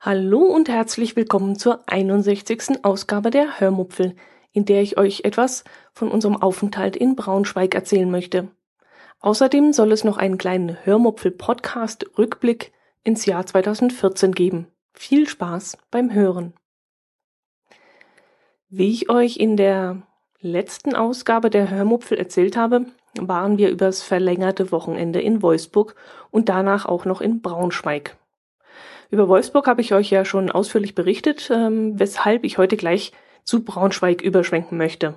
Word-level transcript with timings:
Hallo 0.00 0.40
und 0.40 0.68
herzlich 0.68 1.16
willkommen 1.16 1.56
zur 1.56 1.82
61. 1.88 2.84
Ausgabe 2.84 3.30
der 3.30 3.58
Hörmupfel, 3.58 4.14
in 4.52 4.66
der 4.66 4.82
ich 4.82 4.98
euch 4.98 5.22
etwas 5.24 5.64
von 5.92 6.10
unserem 6.10 6.36
Aufenthalt 6.36 6.94
in 6.94 7.16
Braunschweig 7.16 7.74
erzählen 7.74 8.10
möchte. 8.10 8.48
Außerdem 9.20 9.72
soll 9.72 9.92
es 9.92 10.04
noch 10.04 10.18
einen 10.18 10.38
kleinen 10.38 10.76
Hörmupfel-Podcast-Rückblick 10.84 12.72
ins 13.02 13.24
Jahr 13.24 13.46
2014 13.46 14.32
geben. 14.32 14.66
Viel 14.92 15.28
Spaß 15.28 15.78
beim 15.90 16.12
Hören. 16.12 16.52
Wie 18.68 18.90
ich 18.90 19.08
euch 19.10 19.38
in 19.38 19.56
der 19.56 20.02
letzten 20.46 20.94
Ausgabe 20.94 21.50
der 21.50 21.70
Hörmupfel 21.70 22.18
erzählt 22.18 22.56
habe, 22.56 22.86
waren 23.18 23.58
wir 23.58 23.70
übers 23.70 24.02
verlängerte 24.02 24.72
Wochenende 24.72 25.20
in 25.20 25.42
Wolfsburg 25.42 25.94
und 26.30 26.48
danach 26.48 26.86
auch 26.86 27.04
noch 27.04 27.20
in 27.20 27.42
Braunschweig. 27.42 28.16
Über 29.10 29.28
Wolfsburg 29.28 29.66
habe 29.66 29.80
ich 29.80 29.94
euch 29.94 30.10
ja 30.10 30.24
schon 30.24 30.50
ausführlich 30.50 30.94
berichtet, 30.94 31.50
ähm, 31.52 31.98
weshalb 31.98 32.44
ich 32.44 32.58
heute 32.58 32.76
gleich 32.76 33.12
zu 33.44 33.64
Braunschweig 33.64 34.22
überschwenken 34.22 34.76
möchte. 34.76 35.14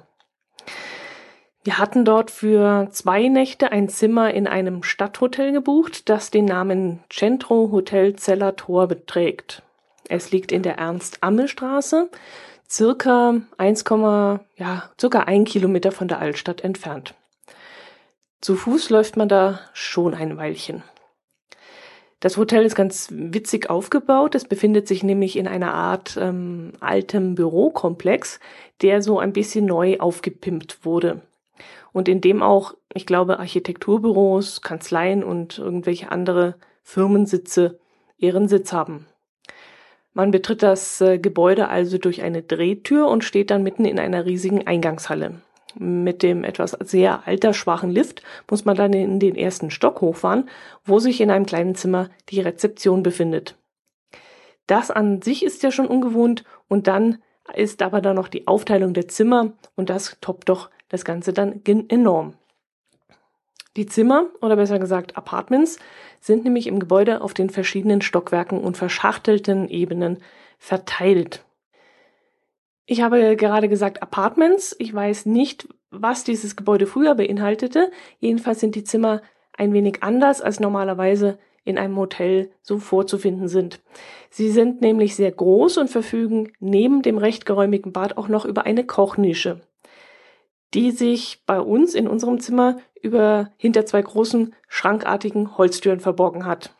Wir 1.63 1.77
hatten 1.77 2.05
dort 2.05 2.32
für 2.32 2.88
zwei 2.91 3.27
Nächte 3.27 3.71
ein 3.71 3.90
Zimmer 3.90 4.34
in 4.34 4.48
einem 4.48 4.84
Stadthotel 4.84 5.52
gebucht, 5.52 6.07
das 6.07 6.32
den 6.32 6.46
Namen 6.46 6.99
Centro 7.09 7.70
Hotel 7.71 8.16
Zeller 8.16 8.55
Tor 8.55 8.88
beträgt. 8.88 9.62
Es 10.07 10.32
liegt 10.32 10.52
in 10.52 10.63
der 10.63 10.77
Ernst-Amme-Straße, 10.77 12.09
circa 12.70 13.41
1, 13.58 13.84
ja, 14.58 14.90
circa 15.00 15.20
ein 15.22 15.46
Kilometer 15.46 15.91
von 15.91 16.08
der 16.08 16.20
Altstadt 16.20 16.62
entfernt. 16.62 17.16
Zu 18.41 18.55
Fuß 18.55 18.90
läuft 18.90 19.18
man 19.18 19.27
da 19.27 19.60
schon 19.74 20.13
ein 20.13 20.38
Weilchen. 20.38 20.84
Das 22.21 22.35
Hotel 22.35 22.66
ist 22.66 22.76
ganz 22.76 23.08
witzig 23.12 23.70
aufgebaut. 23.70 24.35
Es 24.35 24.46
befindet 24.46 24.88
sich 24.88 25.04
nämlich 25.04 25.38
in 25.38 25.48
einer 25.48 25.74
Art 25.74 26.18
ähm, 26.20 26.74
altem 26.82 27.35
Bürokomplex, 27.35 28.40
der 28.82 29.02
so 29.02 29.20
ein 29.20 29.32
bisschen 29.32 29.65
neu 29.65 29.99
aufgepimpt 29.99 30.84
wurde. 30.84 31.21
Und 31.93 32.08
in 32.08 32.21
dem 32.21 32.43
auch, 32.43 32.76
ich 32.93 33.05
glaube, 33.05 33.40
Architekturbüros, 33.40 34.62
Kanzleien 34.62 35.24
und 35.24 35.58
irgendwelche 35.58 36.12
andere 36.12 36.55
Firmensitze 36.84 37.80
ihren 38.18 38.48
Sitz 38.48 38.74
haben. 38.74 39.05
Man 40.13 40.32
betritt 40.32 40.63
das 40.63 41.02
äh, 41.02 41.20
Gebäude 41.20 41.70
also 41.70 41.98
durch 41.98 42.21
eine 42.21 42.41
Drehtür 42.41 43.07
und 43.07 43.24
steht 43.24 43.52
dann 43.52 43.63
mitten 43.63 43.85
in 43.85 43.99
einer 43.99 44.26
riesigen 44.26 44.65
Eingangshalle. 44.65 45.41
Mit 45.76 46.24
dem 46.24 46.43
etwas 46.43 46.71
sehr 46.71 47.27
altersschwachen 47.27 47.91
Lift 47.91 48.24
muss 48.49 48.65
man 48.65 48.76
dann 48.76 48.91
in 48.93 49.20
den 49.20 49.35
ersten 49.35 49.70
Stock 49.70 50.02
hochfahren, 50.02 50.49
wo 50.84 50.99
sich 50.99 51.21
in 51.21 51.30
einem 51.30 51.46
kleinen 51.46 51.76
Zimmer 51.76 52.10
die 52.30 52.41
Rezeption 52.41 53.04
befindet. 53.04 53.55
Das 54.65 54.91
an 54.91 55.21
sich 55.21 55.43
ist 55.43 55.62
ja 55.63 55.71
schon 55.71 55.87
ungewohnt 55.87 56.43
und 56.68 56.87
dann 56.87 57.20
ist 57.55 57.82
aber 57.82 58.02
dann 58.02 58.15
noch 58.15 58.27
die 58.27 58.48
Aufteilung 58.48 58.93
der 58.93 59.07
Zimmer 59.07 59.54
und 59.76 59.90
das 59.90 60.18
toppt 60.21 60.49
doch 60.49 60.70
das 60.90 61.05
Ganze 61.05 61.34
dann 61.34 61.62
enorm. 61.65 62.34
Die 63.80 63.85
Zimmer, 63.85 64.25
oder 64.41 64.58
besser 64.58 64.78
gesagt 64.78 65.16
Apartments, 65.16 65.80
sind 66.19 66.44
nämlich 66.44 66.68
im 66.68 66.81
Gebäude 66.81 67.22
auf 67.22 67.34
den 67.34 67.50
verschiedenen 67.50 68.02
Stockwerken 68.02 68.59
und 68.59 68.75
verschachtelten 68.75 69.69
Ebenen 69.69 70.18
verteilt. 70.58 71.46
Ich 72.86 73.02
habe 73.02 73.38
gerade 73.38 73.69
gesagt 73.69 74.02
Apartments. 74.02 74.75
Ich 74.80 74.94
weiß 74.94 75.28
nicht, 75.28 75.69
was 75.91 76.25
dieses 76.25 76.58
Gebäude 76.58 76.88
früher 76.88 77.16
beinhaltete. 77.16 77.90
Jedenfalls 78.19 78.59
sind 78.59 78.75
die 78.75 78.84
Zimmer 78.84 79.22
ein 79.53 79.72
wenig 79.72 80.03
anders 80.03 80.41
als 80.41 80.59
normalerweise 80.59 81.40
in 81.64 81.78
einem 81.78 81.96
Hotel 81.96 82.52
so 82.62 82.80
vorzufinden 82.80 83.48
sind. 83.48 83.80
Sie 84.30 84.52
sind 84.52 84.82
nämlich 84.82 85.16
sehr 85.16 85.32
groß 85.32 85.78
und 85.78 85.90
verfügen 85.90 86.52
neben 86.59 87.02
dem 87.02 87.18
recht 87.18 87.46
geräumigen 87.46 87.94
Bad 87.94 88.18
auch 88.18 88.28
noch 88.28 88.44
über 88.44 88.66
eine 88.66 88.86
Kochnische, 88.86 89.62
die 90.74 90.92
sich 90.92 91.44
bei 91.46 91.62
uns 91.62 91.96
in 91.96 92.09
unserem 92.09 92.42
Zimmer 92.42 92.76
über 93.02 93.52
hinter 93.58 93.86
zwei 93.86 94.02
großen 94.02 94.56
schrankartigen 94.68 95.58
Holztüren 95.58 96.00
verborgen 96.00 96.46
hat. 96.46 96.74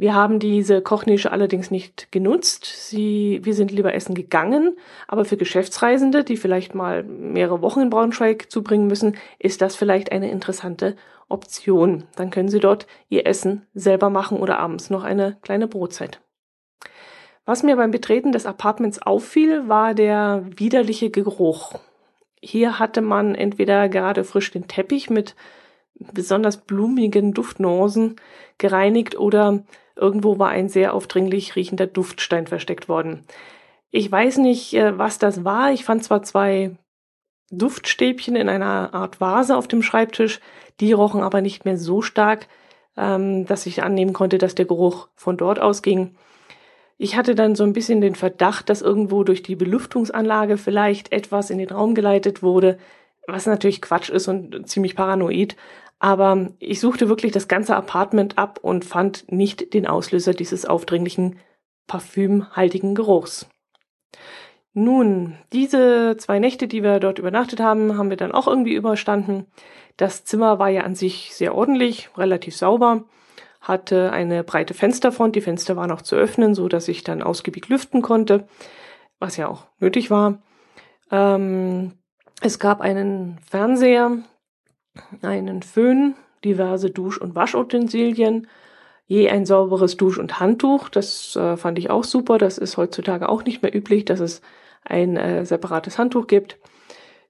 Wir 0.00 0.14
haben 0.14 0.38
diese 0.38 0.80
Kochnische 0.80 1.30
allerdings 1.30 1.70
nicht 1.70 2.10
genutzt. 2.10 2.64
Sie, 2.88 3.40
wir 3.42 3.52
sind 3.52 3.70
lieber 3.70 3.92
essen 3.92 4.14
gegangen. 4.14 4.78
Aber 5.06 5.26
für 5.26 5.36
Geschäftsreisende, 5.36 6.24
die 6.24 6.38
vielleicht 6.38 6.74
mal 6.74 7.02
mehrere 7.02 7.60
Wochen 7.60 7.80
in 7.80 7.90
Braunschweig 7.90 8.50
zubringen 8.50 8.86
müssen, 8.86 9.18
ist 9.38 9.60
das 9.60 9.76
vielleicht 9.76 10.10
eine 10.10 10.30
interessante 10.30 10.96
Option. 11.28 12.04
Dann 12.16 12.30
können 12.30 12.48
Sie 12.48 12.60
dort 12.60 12.86
Ihr 13.10 13.26
Essen 13.26 13.66
selber 13.74 14.08
machen 14.08 14.38
oder 14.38 14.58
abends 14.58 14.88
noch 14.88 15.04
eine 15.04 15.36
kleine 15.42 15.68
Brotzeit. 15.68 16.22
Was 17.44 17.62
mir 17.62 17.76
beim 17.76 17.90
Betreten 17.90 18.32
des 18.32 18.46
Apartments 18.46 19.02
auffiel, 19.02 19.68
war 19.68 19.92
der 19.92 20.46
widerliche 20.46 21.10
Geruch. 21.10 21.74
Hier 22.42 22.78
hatte 22.78 23.00
man 23.00 23.34
entweder 23.34 23.88
gerade 23.88 24.24
frisch 24.24 24.50
den 24.50 24.68
Teppich 24.68 25.10
mit 25.10 25.36
besonders 25.94 26.56
blumigen 26.56 27.34
Duftnuancen 27.34 28.16
gereinigt 28.58 29.18
oder 29.18 29.64
Irgendwo 30.00 30.38
war 30.38 30.48
ein 30.48 30.70
sehr 30.70 30.94
aufdringlich 30.94 31.56
riechender 31.56 31.86
Duftstein 31.86 32.46
versteckt 32.46 32.88
worden. 32.88 33.24
Ich 33.90 34.10
weiß 34.10 34.38
nicht, 34.38 34.72
äh, 34.72 34.96
was 34.96 35.18
das 35.18 35.44
war. 35.44 35.72
Ich 35.72 35.84
fand 35.84 36.02
zwar 36.02 36.22
zwei 36.22 36.76
Duftstäbchen 37.50 38.34
in 38.34 38.48
einer 38.48 38.94
Art 38.94 39.20
Vase 39.20 39.56
auf 39.56 39.68
dem 39.68 39.82
Schreibtisch, 39.82 40.40
die 40.80 40.92
rochen 40.92 41.22
aber 41.22 41.42
nicht 41.42 41.66
mehr 41.66 41.76
so 41.76 42.00
stark, 42.00 42.48
ähm, 42.96 43.44
dass 43.44 43.66
ich 43.66 43.82
annehmen 43.82 44.14
konnte, 44.14 44.38
dass 44.38 44.54
der 44.54 44.64
Geruch 44.64 45.08
von 45.16 45.36
dort 45.36 45.58
ausging. 45.58 46.16
Ich 47.02 47.16
hatte 47.16 47.34
dann 47.34 47.54
so 47.54 47.64
ein 47.64 47.72
bisschen 47.72 48.02
den 48.02 48.14
Verdacht, 48.14 48.68
dass 48.68 48.82
irgendwo 48.82 49.24
durch 49.24 49.42
die 49.42 49.56
Belüftungsanlage 49.56 50.58
vielleicht 50.58 51.12
etwas 51.12 51.48
in 51.48 51.56
den 51.56 51.70
Raum 51.70 51.94
geleitet 51.94 52.42
wurde, 52.42 52.76
was 53.26 53.46
natürlich 53.46 53.80
Quatsch 53.80 54.10
ist 54.10 54.28
und 54.28 54.68
ziemlich 54.68 54.96
paranoid, 54.96 55.56
aber 55.98 56.50
ich 56.58 56.78
suchte 56.78 57.08
wirklich 57.08 57.32
das 57.32 57.48
ganze 57.48 57.74
Apartment 57.74 58.36
ab 58.36 58.58
und 58.60 58.84
fand 58.84 59.32
nicht 59.32 59.72
den 59.72 59.86
Auslöser 59.86 60.34
dieses 60.34 60.66
aufdringlichen, 60.66 61.38
parfümhaltigen 61.86 62.94
Geruchs. 62.94 63.48
Nun, 64.74 65.38
diese 65.54 66.18
zwei 66.18 66.38
Nächte, 66.38 66.68
die 66.68 66.82
wir 66.82 67.00
dort 67.00 67.18
übernachtet 67.18 67.60
haben, 67.60 67.96
haben 67.96 68.10
wir 68.10 68.18
dann 68.18 68.32
auch 68.32 68.46
irgendwie 68.46 68.74
überstanden. 68.74 69.46
Das 69.96 70.26
Zimmer 70.26 70.58
war 70.58 70.68
ja 70.68 70.82
an 70.82 70.94
sich 70.94 71.34
sehr 71.34 71.54
ordentlich, 71.54 72.10
relativ 72.18 72.54
sauber, 72.54 73.04
hatte 73.60 74.12
eine 74.12 74.42
breite 74.42 74.74
Fensterfront. 74.74 75.36
Die 75.36 75.40
Fenster 75.40 75.76
waren 75.76 75.90
auch 75.90 76.02
zu 76.02 76.16
öffnen, 76.16 76.54
so 76.54 76.68
dass 76.68 76.88
ich 76.88 77.04
dann 77.04 77.22
ausgiebig 77.22 77.68
lüften 77.68 78.02
konnte, 78.02 78.48
was 79.18 79.36
ja 79.36 79.48
auch 79.48 79.66
nötig 79.78 80.10
war. 80.10 80.42
Ähm, 81.10 81.92
es 82.40 82.58
gab 82.58 82.80
einen 82.80 83.38
Fernseher, 83.48 84.18
einen 85.22 85.62
Föhn, 85.62 86.14
diverse 86.44 86.90
Dusch- 86.90 87.18
und 87.18 87.34
Waschutensilien, 87.34 88.46
je 89.06 89.28
ein 89.28 89.44
sauberes 89.44 89.96
Dusch- 89.96 90.18
und 90.18 90.40
Handtuch. 90.40 90.88
Das 90.88 91.36
äh, 91.36 91.56
fand 91.56 91.78
ich 91.78 91.90
auch 91.90 92.04
super. 92.04 92.38
Das 92.38 92.58
ist 92.58 92.76
heutzutage 92.76 93.28
auch 93.28 93.44
nicht 93.44 93.62
mehr 93.62 93.74
üblich, 93.74 94.04
dass 94.04 94.20
es 94.20 94.40
ein 94.84 95.16
äh, 95.16 95.44
separates 95.44 95.98
Handtuch 95.98 96.26
gibt. 96.26 96.58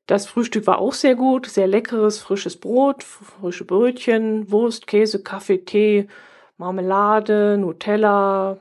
Das 0.06 0.26
Frühstück 0.26 0.66
war 0.66 0.78
auch 0.78 0.92
sehr 0.92 1.14
gut, 1.14 1.46
sehr 1.46 1.66
leckeres, 1.66 2.18
frisches 2.18 2.56
Brot, 2.56 3.02
frische 3.04 3.64
Brötchen, 3.64 4.50
Wurst, 4.50 4.86
Käse, 4.86 5.22
Kaffee, 5.22 5.58
Tee, 5.58 6.08
Marmelade, 6.56 7.56
Nutella, 7.58 8.58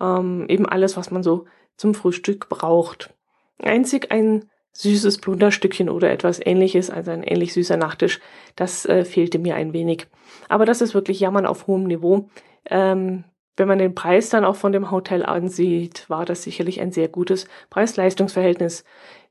ähm, 0.00 0.46
eben 0.48 0.66
alles, 0.66 0.96
was 0.96 1.10
man 1.10 1.22
so 1.22 1.46
zum 1.76 1.94
Frühstück 1.94 2.48
braucht. 2.48 3.14
Einzig 3.62 4.10
ein 4.10 4.48
süßes 4.72 5.18
Plunderstückchen 5.18 5.88
oder 5.88 6.10
etwas 6.10 6.44
ähnliches, 6.44 6.90
also 6.90 7.10
ein 7.10 7.22
ähnlich 7.22 7.52
süßer 7.54 7.76
Nachtisch, 7.76 8.20
das 8.56 8.84
äh, 8.86 9.04
fehlte 9.04 9.38
mir 9.38 9.56
ein 9.56 9.72
wenig. 9.72 10.06
Aber 10.48 10.66
das 10.66 10.80
ist 10.80 10.94
wirklich 10.94 11.20
Jammern 11.20 11.46
auf 11.46 11.66
hohem 11.66 11.84
Niveau. 11.84 12.28
Ähm, 12.66 13.24
wenn 13.56 13.68
man 13.68 13.78
den 13.78 13.94
Preis 13.94 14.28
dann 14.28 14.44
auch 14.44 14.56
von 14.56 14.72
dem 14.72 14.90
Hotel 14.90 15.24
ansieht, 15.24 16.08
war 16.10 16.26
das 16.26 16.42
sicherlich 16.42 16.80
ein 16.80 16.92
sehr 16.92 17.08
gutes 17.08 17.46
Preis-Leistungs-Verhältnis. 17.70 18.84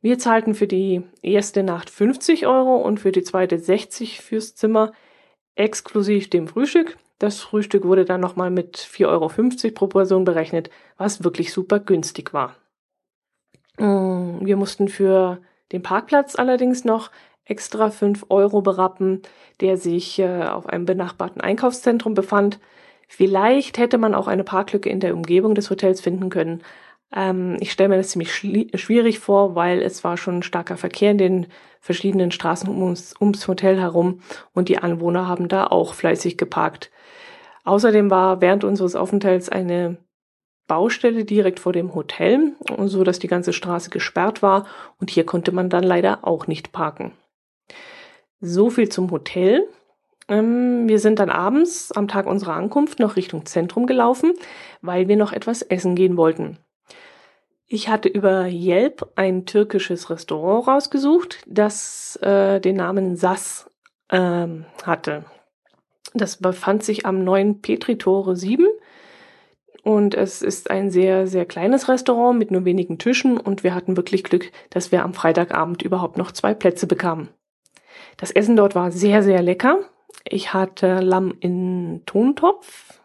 Wir 0.06 0.19
zahlten 0.19 0.54
für 0.54 0.68
die 0.68 1.02
erste 1.24 1.63
Nacht 1.63 1.90
50 1.90 2.46
Euro 2.46 2.75
und 2.75 3.00
für 3.00 3.12
die 3.12 3.24
zweite 3.24 3.57
60 3.57 4.22
fürs 4.22 4.54
Zimmer, 4.54 4.92
exklusiv 5.56 6.30
dem 6.30 6.48
Frühstück. 6.48 7.00
Das 7.18 7.40
Frühstück 7.40 7.86
wurde 7.86 8.06
dann 8.06 8.22
nochmal 8.22 8.52
mit 8.52 8.78
4,50 8.78 9.07
Euro 9.07 9.74
pro 9.74 9.88
Person 9.88 10.24
berechnet, 10.24 10.69
was 10.98 11.24
wirklich 11.24 11.52
super 11.52 11.80
günstig 11.80 12.34
war. 12.36 12.56
Mm, 13.80 14.46
wir 14.46 14.57
mussten 14.57 14.90
für 14.90 15.40
den 15.72 15.81
Parkplatz 15.81 16.36
allerdings 16.36 16.86
noch 16.86 17.10
extra 17.44 17.90
fünf 17.90 18.28
Euro 18.30 18.62
berappen, 18.62 19.24
der 19.60 19.75
sich 19.78 20.19
äh, 20.19 20.44
auf 20.44 20.68
einem 20.68 20.86
benachbarten 20.86 21.42
Einkaufszentrum 21.42 22.13
befand. 22.13 22.60
Vielleicht 23.07 23.80
hätte 23.80 23.98
man 23.98 24.13
auch 24.13 24.28
eine 24.28 24.44
Parklücke 24.44 24.88
in 24.88 25.00
der 25.00 25.16
Umgebung 25.16 25.56
des 25.56 25.72
Hotels 25.72 26.00
finden 26.00 26.30
können, 26.30 26.62
Ähm, 27.13 27.57
ich 27.60 27.72
stelle 27.72 27.90
mir 27.90 27.98
das 27.98 28.10
ziemlich 28.10 28.34
schwierig 28.34 29.19
vor, 29.19 29.56
weil 29.56 29.81
es 29.81 30.04
war 30.04 30.18
schon 30.18 30.44
starker 30.44 30.78
Verkehr 30.78 31.12
in 31.12 31.18
den 31.18 31.48
verschiedenen 31.80 32.31
Straßen 32.31 32.69
ums, 32.69 33.13
ums 33.19 33.48
Hotel 33.48 33.80
herum 33.80 34.22
und 34.54 34.69
die 34.69 34.80
Anwohner 34.80 35.28
haben 35.28 35.48
da 35.48 35.68
auch 35.68 35.94
fleißig 35.94 36.38
geparkt. 36.38 36.92
Außerdem 37.63 38.10
war 38.10 38.42
während 38.42 38.63
unseres 38.63 38.96
Aufenthalts 38.96 39.50
eine 39.50 39.98
Baustelle 40.68 41.25
direkt 41.25 41.60
vor 41.60 41.74
dem 41.74 41.94
Hotel, 41.94 42.54
so 42.86 43.04
dass 43.04 43.19
die 43.19 43.28
ganze 43.28 43.54
Straße 43.54 43.90
gesperrt 43.90 44.42
war 44.42 44.66
und 45.00 45.12
hier 45.12 45.25
konnte 45.25 45.52
man 45.52 45.69
dann 45.69 45.84
leider 45.84 46.25
auch 46.25 46.48
nicht 46.48 46.72
parken. 46.72 47.13
So 48.40 48.69
viel 48.69 48.90
zum 48.90 49.12
Hotel. 49.12 49.68
Ähm, 50.28 50.88
wir 50.88 51.00
sind 51.00 51.19
dann 51.19 51.30
abends 51.30 51.92
am 51.92 52.07
Tag 52.07 52.25
unserer 52.25 52.54
Ankunft 52.54 53.00
noch 53.00 53.16
Richtung 53.16 53.46
Zentrum 53.46 53.86
gelaufen, 53.86 54.34
weil 54.81 55.07
wir 55.07 55.18
noch 55.18 55.34
etwas 55.34 55.62
essen 55.62 55.96
gehen 55.96 56.18
wollten. 56.18 56.57
Ich 57.67 57.89
hatte 57.89 58.09
über 58.09 58.45
Yelp 58.45 59.12
ein 59.15 59.45
türkisches 59.45 60.09
Restaurant 60.09 60.67
rausgesucht, 60.67 61.44
das 61.47 62.15
äh, 62.21 62.59
den 62.59 62.75
Namen 62.75 63.15
Sas 63.15 63.69
ähm, 64.12 64.65
hatte. 64.83 65.25
Das 66.13 66.38
befand 66.38 66.83
sich 66.83 67.06
am 67.06 67.23
neuen 67.23 67.62
Petri-Tore 67.62 68.35
7 68.35 68.67
und 69.83 70.15
es 70.15 70.41
ist 70.41 70.69
ein 70.69 70.89
sehr, 70.91 71.27
sehr 71.27 71.45
kleines 71.45 71.89
Restaurant 71.89 72.38
mit 72.38 72.51
nur 72.51 72.65
wenigen 72.65 73.00
Tischen 73.00 73.38
und 73.38 73.63
wir 73.63 73.73
hatten 73.73 73.97
wirklich 73.97 74.23
Glück, 74.23 74.51
dass 74.69 74.91
wir 74.91 75.03
am 75.03 75.13
Freitagabend 75.13 75.81
überhaupt 75.81 76.18
noch 76.18 76.31
zwei 76.31 76.53
Plätze 76.53 76.88
bekamen. 76.88 77.29
Das 78.18 78.31
Essen 78.31 78.56
dort 78.56 78.75
war 78.75 78.91
sehr, 78.91 79.23
sehr 79.23 79.41
lecker. 79.41 79.79
Ich 80.23 80.53
hatte 80.53 81.00
Lamm 81.01 81.33
in 81.39 82.03
Tontopf. 82.06 83.00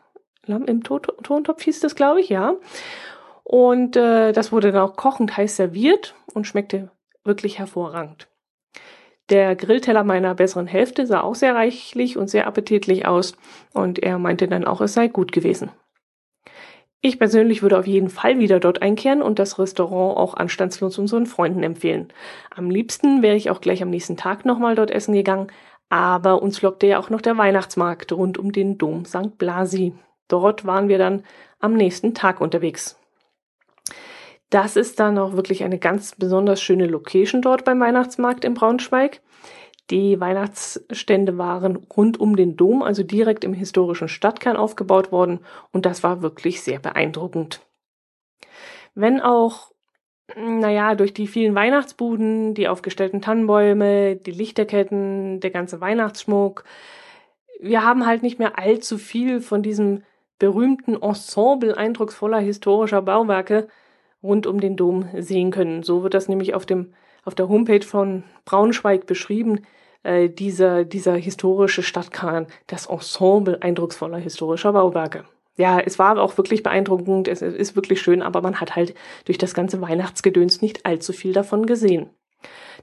Lamm 0.46 0.64
im 0.64 0.82
to 0.82 0.98
Tontopf 0.98 1.62
hieß 1.62 1.80
das, 1.80 1.94
glaube 1.94 2.20
ich, 2.20 2.28
ja. 2.28 2.54
Und 3.50 3.96
äh, 3.96 4.30
das 4.30 4.52
wurde 4.52 4.70
dann 4.70 4.80
auch 4.80 4.94
kochend 4.94 5.36
heiß 5.36 5.56
serviert 5.56 6.14
und 6.34 6.46
schmeckte 6.46 6.92
wirklich 7.24 7.58
hervorragend. 7.58 8.28
Der 9.28 9.56
Grillteller 9.56 10.04
meiner 10.04 10.36
besseren 10.36 10.68
Hälfte 10.68 11.04
sah 11.04 11.22
auch 11.22 11.34
sehr 11.34 11.56
reichlich 11.56 12.16
und 12.16 12.30
sehr 12.30 12.46
appetitlich 12.46 13.06
aus 13.08 13.36
und 13.72 13.98
er 13.98 14.20
meinte 14.20 14.46
dann 14.46 14.64
auch, 14.64 14.80
es 14.80 14.94
sei 14.94 15.08
gut 15.08 15.32
gewesen. 15.32 15.72
Ich 17.00 17.18
persönlich 17.18 17.60
würde 17.60 17.76
auf 17.76 17.88
jeden 17.88 18.08
Fall 18.08 18.38
wieder 18.38 18.60
dort 18.60 18.82
einkehren 18.82 19.20
und 19.20 19.40
das 19.40 19.58
Restaurant 19.58 20.16
auch 20.16 20.34
anstandslos 20.34 20.96
unseren 21.00 21.26
Freunden 21.26 21.64
empfehlen. 21.64 22.12
Am 22.54 22.70
liebsten 22.70 23.20
wäre 23.20 23.34
ich 23.34 23.50
auch 23.50 23.60
gleich 23.60 23.82
am 23.82 23.90
nächsten 23.90 24.16
Tag 24.16 24.44
nochmal 24.44 24.76
dort 24.76 24.92
essen 24.92 25.12
gegangen, 25.12 25.48
aber 25.88 26.40
uns 26.40 26.62
lockte 26.62 26.86
ja 26.86 27.00
auch 27.00 27.10
noch 27.10 27.20
der 27.20 27.36
Weihnachtsmarkt 27.36 28.12
rund 28.12 28.38
um 28.38 28.52
den 28.52 28.78
Dom 28.78 29.04
St. 29.06 29.38
Blasi. 29.38 29.92
Dort 30.28 30.64
waren 30.64 30.86
wir 30.86 30.98
dann 30.98 31.24
am 31.58 31.74
nächsten 31.74 32.14
Tag 32.14 32.40
unterwegs. 32.40 32.99
Das 34.50 34.74
ist 34.76 34.98
dann 34.98 35.16
auch 35.16 35.34
wirklich 35.34 35.62
eine 35.62 35.78
ganz 35.78 36.16
besonders 36.16 36.60
schöne 36.60 36.86
Location 36.86 37.40
dort 37.40 37.64
beim 37.64 37.80
Weihnachtsmarkt 37.80 38.44
in 38.44 38.54
Braunschweig. 38.54 39.20
Die 39.90 40.20
Weihnachtsstände 40.20 41.38
waren 41.38 41.76
rund 41.96 42.18
um 42.20 42.36
den 42.36 42.56
Dom, 42.56 42.82
also 42.82 43.02
direkt 43.02 43.44
im 43.44 43.54
historischen 43.54 44.08
Stadtkern 44.08 44.56
aufgebaut 44.56 45.10
worden 45.10 45.40
und 45.72 45.86
das 45.86 46.02
war 46.02 46.22
wirklich 46.22 46.62
sehr 46.62 46.78
beeindruckend. 46.78 47.60
Wenn 48.94 49.20
auch, 49.20 49.72
naja, 50.36 50.94
durch 50.94 51.12
die 51.12 51.26
vielen 51.26 51.54
Weihnachtsbuden, 51.54 52.54
die 52.54 52.68
aufgestellten 52.68 53.20
Tannenbäume, 53.20 54.16
die 54.16 54.30
Lichterketten, 54.30 55.40
der 55.40 55.50
ganze 55.50 55.80
Weihnachtsschmuck, 55.80 56.64
wir 57.60 57.84
haben 57.84 58.06
halt 58.06 58.22
nicht 58.22 58.38
mehr 58.38 58.58
allzu 58.58 58.96
viel 58.96 59.40
von 59.40 59.62
diesem 59.62 60.02
berühmten 60.38 61.00
Ensemble 61.00 61.76
eindrucksvoller 61.76 62.38
historischer 62.38 63.02
Bauwerke 63.02 63.68
rund 64.22 64.46
um 64.46 64.60
den 64.60 64.76
Dom 64.76 65.08
sehen 65.18 65.50
können. 65.50 65.82
So 65.82 66.02
wird 66.02 66.14
das 66.14 66.28
nämlich 66.28 66.54
auf 66.54 66.66
dem 66.66 66.92
auf 67.24 67.34
der 67.34 67.48
Homepage 67.48 67.84
von 67.84 68.24
Braunschweig 68.44 69.06
beschrieben 69.06 69.60
äh, 70.02 70.28
dieser, 70.28 70.84
dieser 70.84 71.14
historische 71.14 71.82
Stadtkern, 71.82 72.46
das 72.66 72.86
Ensemble 72.86 73.62
eindrucksvoller 73.62 74.18
historischer 74.18 74.72
Bauwerke. 74.72 75.24
Ja, 75.56 75.78
es 75.78 75.98
war 75.98 76.18
auch 76.18 76.38
wirklich 76.38 76.62
beeindruckend, 76.62 77.28
es 77.28 77.42
ist 77.42 77.76
wirklich 77.76 78.00
schön, 78.00 78.22
aber 78.22 78.40
man 78.40 78.60
hat 78.60 78.76
halt 78.76 78.94
durch 79.26 79.36
das 79.36 79.52
ganze 79.52 79.82
Weihnachtsgedöns 79.82 80.62
nicht 80.62 80.86
allzu 80.86 81.12
viel 81.12 81.32
davon 81.34 81.66
gesehen. 81.66 82.08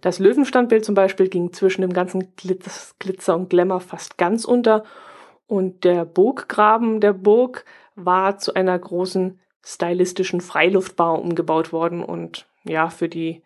Das 0.02 0.20
Löwenstandbild 0.20 0.86
zum 0.86 0.94
Beispiel 0.94 1.28
ging 1.28 1.52
zwischen 1.54 1.82
dem 1.82 1.92
ganzen 1.92 2.36
Glitz, 2.36 2.94
Glitzer 3.00 3.36
und 3.36 3.50
Glamour 3.50 3.80
fast 3.80 4.20
ganz 4.20 4.46
unter 4.46 4.84
und 5.48 5.86
der 5.86 6.06
Burggraben 6.06 7.02
der 7.02 7.14
Burg 7.14 7.66
war 7.96 8.38
zu 8.38 8.54
einer 8.54 8.78
großen 8.78 9.40
stylistischen 9.64 10.42
Freiluftbar 10.42 11.20
umgebaut 11.22 11.72
worden 11.72 12.04
und 12.04 12.48
ja, 12.64 12.90
für 12.90 13.10
die 13.10 13.42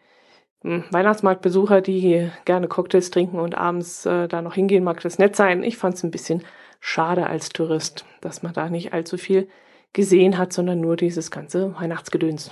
hm, 0.61 0.83
Weihnachtsmarktbesucher, 0.91 1.81
die 1.81 2.29
gerne 2.45 2.67
Cocktails 2.67 3.11
trinken 3.11 3.39
und 3.39 3.55
abends 3.55 4.05
äh, 4.05 4.27
da 4.27 4.41
noch 4.41 4.53
hingehen, 4.53 4.83
mag 4.83 5.01
das 5.01 5.19
nett 5.19 5.35
sein. 5.35 5.63
Ich 5.63 5.77
fand 5.77 5.95
es 5.95 6.03
ein 6.03 6.11
bisschen 6.11 6.43
schade 6.79 7.27
als 7.27 7.49
Tourist, 7.49 8.05
dass 8.21 8.43
man 8.43 8.53
da 8.53 8.69
nicht 8.69 8.93
allzu 8.93 9.17
viel 9.17 9.47
gesehen 9.93 10.37
hat, 10.37 10.53
sondern 10.53 10.79
nur 10.79 10.95
dieses 10.95 11.31
ganze 11.31 11.75
Weihnachtsgedöns. 11.75 12.51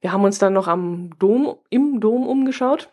Wir 0.00 0.12
haben 0.12 0.24
uns 0.24 0.38
dann 0.38 0.52
noch 0.52 0.68
am 0.68 1.10
Dom, 1.18 1.56
im 1.70 2.00
Dom 2.00 2.26
umgeschaut, 2.26 2.90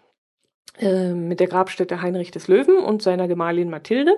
äh, 0.79 1.13
mit 1.13 1.39
der 1.39 1.47
Grabstätte 1.47 2.01
Heinrich 2.01 2.31
des 2.31 2.47
Löwen 2.47 2.77
und 2.77 3.01
seiner 3.01 3.27
Gemahlin 3.27 3.69
Mathilde. 3.69 4.15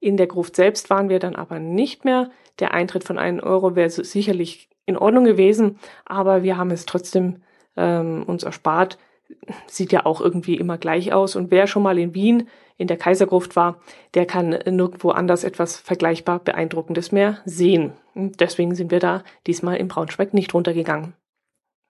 In 0.00 0.16
der 0.16 0.26
Gruft 0.26 0.54
selbst 0.54 0.90
waren 0.90 1.08
wir 1.08 1.18
dann 1.18 1.34
aber 1.34 1.58
nicht 1.58 2.04
mehr. 2.04 2.30
Der 2.58 2.74
Eintritt 2.74 3.04
von 3.04 3.18
einem 3.18 3.40
Euro 3.40 3.76
wäre 3.76 3.90
sicherlich 3.90 4.68
in 4.86 4.96
Ordnung 4.96 5.24
gewesen, 5.24 5.78
aber 6.04 6.42
wir 6.42 6.56
haben 6.56 6.70
es 6.70 6.86
trotzdem 6.86 7.42
ähm, 7.76 8.24
uns 8.24 8.42
erspart. 8.42 8.98
Sieht 9.66 9.92
ja 9.92 10.06
auch 10.06 10.20
irgendwie 10.20 10.56
immer 10.56 10.78
gleich 10.78 11.12
aus. 11.12 11.36
Und 11.36 11.50
wer 11.50 11.66
schon 11.66 11.82
mal 11.82 11.98
in 11.98 12.14
Wien 12.14 12.48
in 12.76 12.86
der 12.86 12.96
Kaisergruft 12.96 13.56
war, 13.56 13.80
der 14.14 14.26
kann 14.26 14.50
nirgendwo 14.50 15.10
anders 15.10 15.44
etwas 15.44 15.76
vergleichbar 15.76 16.40
Beeindruckendes 16.40 17.12
mehr 17.12 17.38
sehen. 17.44 17.92
Deswegen 18.14 18.74
sind 18.74 18.90
wir 18.90 19.00
da 19.00 19.22
diesmal 19.46 19.76
in 19.76 19.88
Braunschweig 19.88 20.34
nicht 20.34 20.52
runtergegangen. 20.54 21.14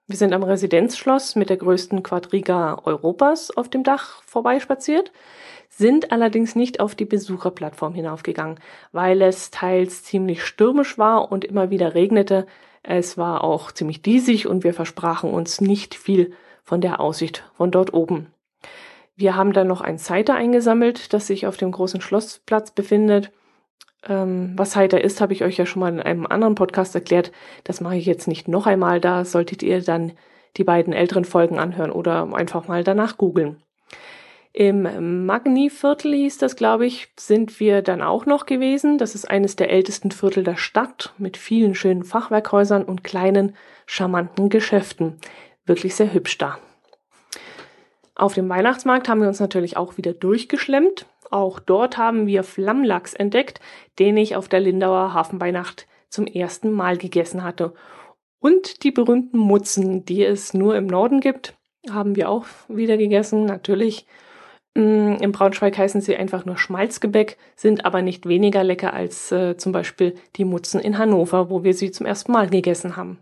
Wir 0.07 0.17
sind 0.17 0.33
am 0.33 0.43
Residenzschloss 0.43 1.35
mit 1.35 1.49
der 1.49 1.57
größten 1.57 2.03
Quadriga 2.03 2.79
Europas 2.83 3.49
auf 3.49 3.69
dem 3.69 3.83
Dach 3.83 4.21
vorbeispaziert, 4.23 5.11
sind 5.67 6.11
allerdings 6.11 6.55
nicht 6.55 6.79
auf 6.79 6.93
die 6.93 7.05
Besucherplattform 7.05 7.95
hinaufgegangen, 7.95 8.59
weil 8.91 9.23
es 9.23 9.49
teils 9.49 10.03
ziemlich 10.03 10.43
stürmisch 10.43 10.99
war 10.99 11.31
und 11.31 11.43
immer 11.43 11.71
wieder 11.71 11.95
regnete, 11.95 12.45
es 12.83 13.17
war 13.17 13.43
auch 13.43 13.71
ziemlich 13.71 14.03
diesig 14.03 14.47
und 14.47 14.63
wir 14.63 14.75
versprachen 14.75 15.31
uns 15.31 15.59
nicht 15.59 15.95
viel 15.95 16.33
von 16.63 16.81
der 16.81 16.99
Aussicht 16.99 17.43
von 17.55 17.71
dort 17.71 17.91
oben. 17.93 18.27
Wir 19.15 19.35
haben 19.35 19.53
dann 19.53 19.67
noch 19.67 19.81
ein 19.81 19.97
Cider 19.97 20.35
eingesammelt, 20.35 21.13
das 21.13 21.25
sich 21.25 21.47
auf 21.47 21.57
dem 21.57 21.71
großen 21.71 22.01
Schlossplatz 22.01 22.69
befindet. 22.69 23.31
Ähm, 24.07 24.53
was 24.55 24.71
Cider 24.71 25.03
ist, 25.03 25.21
habe 25.21 25.33
ich 25.33 25.43
euch 25.43 25.57
ja 25.57 25.65
schon 25.65 25.79
mal 25.79 25.93
in 25.93 25.99
einem 25.99 26.25
anderen 26.25 26.55
Podcast 26.55 26.95
erklärt. 26.95 27.31
Das 27.63 27.81
mache 27.81 27.97
ich 27.97 28.05
jetzt 28.05 28.27
nicht 28.27 28.47
noch 28.47 28.67
einmal. 28.67 29.01
Da 29.01 29.25
solltet 29.25 29.63
ihr 29.63 29.81
dann 29.81 30.13
die 30.57 30.63
beiden 30.63 30.93
älteren 30.93 31.25
Folgen 31.25 31.59
anhören 31.59 31.91
oder 31.91 32.33
einfach 32.33 32.67
mal 32.67 32.83
danach 32.83 33.17
googeln. 33.17 33.57
Im 34.53 35.25
Magni-Viertel 35.25 36.13
hieß 36.13 36.37
das, 36.37 36.55
glaube 36.55 36.85
ich, 36.85 37.09
sind 37.19 37.59
wir 37.59 37.81
dann 37.81 38.01
auch 38.01 38.25
noch 38.25 38.45
gewesen. 38.45 38.97
Das 38.97 39.13
ist 39.13 39.29
eines 39.29 39.57
der 39.57 39.69
ältesten 39.69 40.11
Viertel 40.11 40.45
der 40.45 40.55
Stadt 40.55 41.13
mit 41.17 41.35
vielen 41.35 41.75
schönen 41.75 42.05
Fachwerkhäusern 42.05 42.85
und 42.85 43.03
kleinen, 43.03 43.57
charmanten 43.85 44.47
Geschäften. 44.47 45.17
Wirklich 45.65 45.95
sehr 45.95 46.13
hübsch 46.13 46.37
da. 46.37 46.57
Auf 48.15 48.33
dem 48.33 48.47
Weihnachtsmarkt 48.47 49.09
haben 49.09 49.19
wir 49.19 49.27
uns 49.27 49.41
natürlich 49.41 49.75
auch 49.75 49.97
wieder 49.97 50.13
durchgeschlemmt. 50.13 51.05
Auch 51.31 51.59
dort 51.59 51.97
haben 51.97 52.27
wir 52.27 52.43
Flammlachs 52.43 53.13
entdeckt, 53.13 53.59
den 53.99 54.17
ich 54.17 54.35
auf 54.35 54.47
der 54.47 54.59
Lindauer 54.59 55.13
Hafenweihnacht 55.13 55.87
zum 56.09 56.27
ersten 56.27 56.71
Mal 56.71 56.97
gegessen 56.97 57.43
hatte. 57.43 57.73
Und 58.39 58.83
die 58.83 58.91
berühmten 58.91 59.37
Mutzen, 59.37 60.05
die 60.05 60.23
es 60.23 60.53
nur 60.53 60.75
im 60.75 60.87
Norden 60.87 61.19
gibt, 61.19 61.55
haben 61.89 62.15
wir 62.15 62.29
auch 62.29 62.45
wieder 62.67 62.97
gegessen. 62.97 63.45
Natürlich 63.45 64.05
Mm, 64.75 65.15
Im 65.21 65.31
Braunschweig 65.31 65.77
heißen 65.77 66.01
sie 66.01 66.17
einfach 66.17 66.45
nur 66.45 66.57
Schmalzgebäck, 66.57 67.37
sind 67.55 67.85
aber 67.85 68.01
nicht 68.01 68.27
weniger 68.27 68.63
lecker 68.63 68.93
als 68.93 69.31
äh, 69.31 69.55
zum 69.57 69.71
Beispiel 69.71 70.15
die 70.35 70.45
Mutzen 70.45 70.81
in 70.81 70.97
Hannover, 70.97 71.49
wo 71.49 71.63
wir 71.63 71.73
sie 71.73 71.91
zum 71.91 72.05
ersten 72.05 72.33
Mal 72.33 72.49
gegessen 72.49 72.97
haben. 72.97 73.19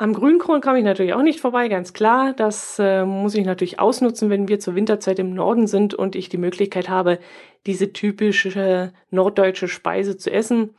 Am 0.00 0.12
Grünkohl 0.14 0.60
komme 0.60 0.78
ich 0.78 0.84
natürlich 0.84 1.12
auch 1.12 1.22
nicht 1.22 1.40
vorbei, 1.40 1.66
ganz 1.66 1.92
klar. 1.92 2.32
Das 2.32 2.78
äh, 2.78 3.04
muss 3.04 3.34
ich 3.34 3.44
natürlich 3.44 3.80
ausnutzen, 3.80 4.30
wenn 4.30 4.46
wir 4.46 4.60
zur 4.60 4.76
Winterzeit 4.76 5.18
im 5.18 5.34
Norden 5.34 5.66
sind 5.66 5.92
und 5.92 6.14
ich 6.14 6.28
die 6.28 6.38
Möglichkeit 6.38 6.88
habe, 6.88 7.18
diese 7.66 7.92
typische 7.92 8.92
norddeutsche 9.10 9.66
Speise 9.66 10.16
zu 10.16 10.30
essen. 10.30 10.76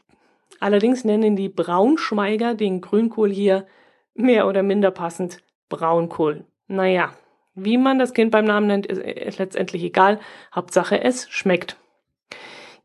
Allerdings 0.62 1.04
nennen 1.04 1.36
die 1.36 1.50
Braunschweiger 1.50 2.56
den 2.56 2.80
Grünkohl 2.80 3.30
hier 3.30 3.68
mehr 4.16 4.48
oder 4.48 4.64
minder 4.64 4.92
passend 4.92 5.40
Braunkohl. 5.68 6.46
Naja, 6.68 7.12
wie 7.56 7.78
man 7.78 8.00
das 8.00 8.14
Kind 8.14 8.32
beim 8.32 8.46
Namen 8.46 8.68
nennt, 8.68 8.86
ist 8.86 9.38
letztendlich 9.38 9.84
egal. 9.84 10.22
Hauptsache, 10.56 11.04
es 11.04 11.30
schmeckt. 11.30 11.76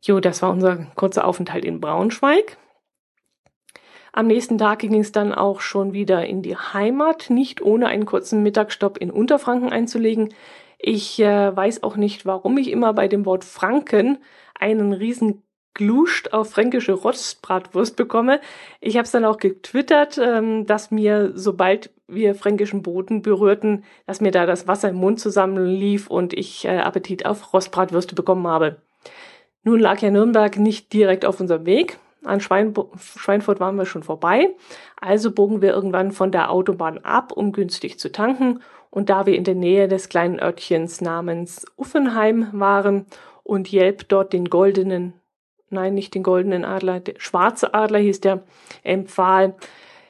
Jo, 0.03 0.19
das 0.19 0.43
war 0.43 0.51
unser 0.51 0.89
kurzer 0.97 1.27
Aufenthalt 1.27 1.65
in 1.65 1.81
Braunschweig. 1.81 2.57
Am 4.17 4.29
nächsten 4.29 4.59
Tag 4.59 4.79
ging 4.79 4.95
es 5.01 5.11
dann 5.11 5.35
auch 5.35 5.61
schon 5.61 5.93
wieder 5.93 6.25
in 6.25 6.41
die 6.41 6.57
Heimat, 6.57 7.31
nicht 7.31 7.61
ohne 7.63 7.89
einen 7.89 8.07
kurzen 8.07 8.45
Mittagsstopp 8.45 8.97
in 8.97 9.11
Unterfranken 9.11 9.73
einzulegen. 9.73 10.33
Ich 10.79 11.19
äh, 11.19 11.57
weiß 11.57 11.83
auch 11.83 11.97
nicht, 11.97 12.25
warum 12.25 12.57
ich 12.57 12.71
immer 12.71 12.93
bei 12.93 13.09
dem 13.09 13.27
Wort 13.27 13.43
Franken 13.43 14.19
einen 14.57 14.93
riesen 14.93 15.43
Gluscht 15.75 16.33
auf 16.33 16.51
fränkische 16.51 16.93
Rostbratwurst 16.93 17.97
bekomme. 17.97 18.41
Ich 18.81 18.95
habe 18.95 19.05
es 19.05 19.11
dann 19.11 19.25
auch 19.25 19.39
getwittert, 19.39 20.17
ähm, 20.23 20.65
dass 20.65 20.93
mir, 20.93 21.33
sobald 21.35 21.91
wir 22.07 22.37
fränkischen 22.37 22.83
Boden 22.83 23.21
berührten, 23.21 23.83
dass 24.07 24.21
mir 24.21 24.31
da 24.31 24.47
das 24.47 24.69
Wasser 24.69 24.91
im 24.91 24.97
Mund 24.97 25.19
zusammenlief 25.19 26.09
und 26.09 26.35
ich 26.35 26.67
äh, 26.67 26.79
Appetit 26.79 27.27
auf 27.27 27.53
Rostbratwürste 27.53 28.15
bekommen 28.15 28.47
habe. 28.47 28.77
Nun 29.65 29.81
lag 29.81 30.01
ja 30.03 30.13
Nürnberg 30.13 30.57
nicht 30.57 30.93
direkt 30.93 31.25
auf 31.25 31.41
unserem 31.41 31.67
Weg. 31.67 31.99
An 32.25 32.41
Schweinbo 32.41 32.91
Schweinfurt 32.97 33.61
waren 33.61 33.77
wir 33.77 33.87
schon 33.87 34.03
vorbei. 34.03 34.55
Also 35.01 35.31
bogen 35.31 35.63
wir 35.63 35.73
irgendwann 35.73 36.13
von 36.13 36.33
der 36.33 36.51
Autobahn 36.51 36.99
ab, 36.99 37.33
um 37.33 37.53
günstig 37.53 37.99
zu 37.99 38.11
tanken. 38.11 38.61
Und 38.91 39.11
da 39.11 39.27
wir 39.27 39.37
in 39.37 39.45
der 39.45 39.55
Nähe 39.55 39.89
des 39.89 40.09
kleinen 40.09 40.41
Örtchens 40.41 41.01
namens 41.01 41.67
Uffenheim 41.77 42.49
waren 42.53 43.07
und 43.43 43.71
Jelp 43.71 44.09
dort 44.09 44.33
den 44.33 44.47
goldenen, 44.47 45.15
nein, 45.69 45.95
nicht 45.95 46.15
den 46.15 46.23
goldenen 46.23 46.65
Adler, 46.65 47.01
der 47.01 47.15
schwarze 47.19 47.75
Adler 47.75 47.99
hieß 47.99 48.21
der, 48.21 48.45
empfahl, 48.83 49.55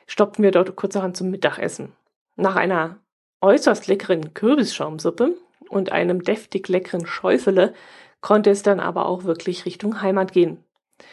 stoppten 0.07 0.45
wir 0.45 0.51
dort 0.51 0.77
kurzerhand 0.77 1.17
zum 1.17 1.31
Mittagessen. 1.31 1.93
Nach 2.37 2.57
einer 2.57 2.99
äußerst 3.41 3.87
leckeren 3.87 4.35
Kürbisschaumsuppe 4.35 5.37
und 5.69 5.93
einem 5.93 6.23
deftig 6.23 6.69
leckeren 6.69 7.07
Schäufele 7.07 7.75
konnte 8.21 8.51
es 8.51 8.63
dann 8.63 8.81
aber 8.81 9.07
auch 9.07 9.25
wirklich 9.25 9.67
Richtung 9.67 10.01
Heimat 10.01 10.33
gehen. 10.33 10.64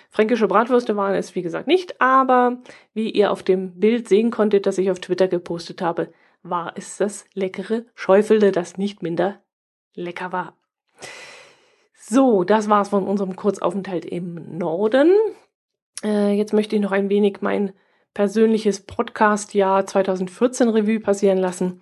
Fränkische 0.09 0.47
Bratwürste 0.47 0.95
waren 0.95 1.15
es, 1.15 1.35
wie 1.35 1.41
gesagt, 1.41 1.67
nicht, 1.67 1.99
aber 2.01 2.61
wie 2.93 3.09
ihr 3.09 3.31
auf 3.31 3.43
dem 3.43 3.79
Bild 3.79 4.07
sehen 4.07 4.31
konntet, 4.31 4.65
das 4.65 4.77
ich 4.77 4.91
auf 4.91 4.99
Twitter 4.99 5.27
gepostet 5.27 5.81
habe, 5.81 6.13
war 6.43 6.73
es 6.75 6.97
das 6.97 7.25
leckere 7.33 7.85
Schäufelde, 7.95 8.51
das 8.51 8.77
nicht 8.77 9.01
minder 9.01 9.41
lecker 9.93 10.31
war. 10.31 10.57
So, 11.93 12.43
das 12.43 12.69
war's 12.69 12.89
von 12.89 13.07
unserem 13.07 13.35
Kurzaufenthalt 13.35 14.05
im 14.05 14.57
Norden. 14.57 15.13
Äh, 16.03 16.33
jetzt 16.33 16.53
möchte 16.53 16.75
ich 16.75 16.81
noch 16.81 16.91
ein 16.91 17.09
wenig 17.09 17.37
mein 17.41 17.73
persönliches 18.13 18.81
Podcast-Jahr 18.81 19.85
2014 19.85 20.69
Revue 20.69 20.99
passieren 20.99 21.37
lassen. 21.37 21.81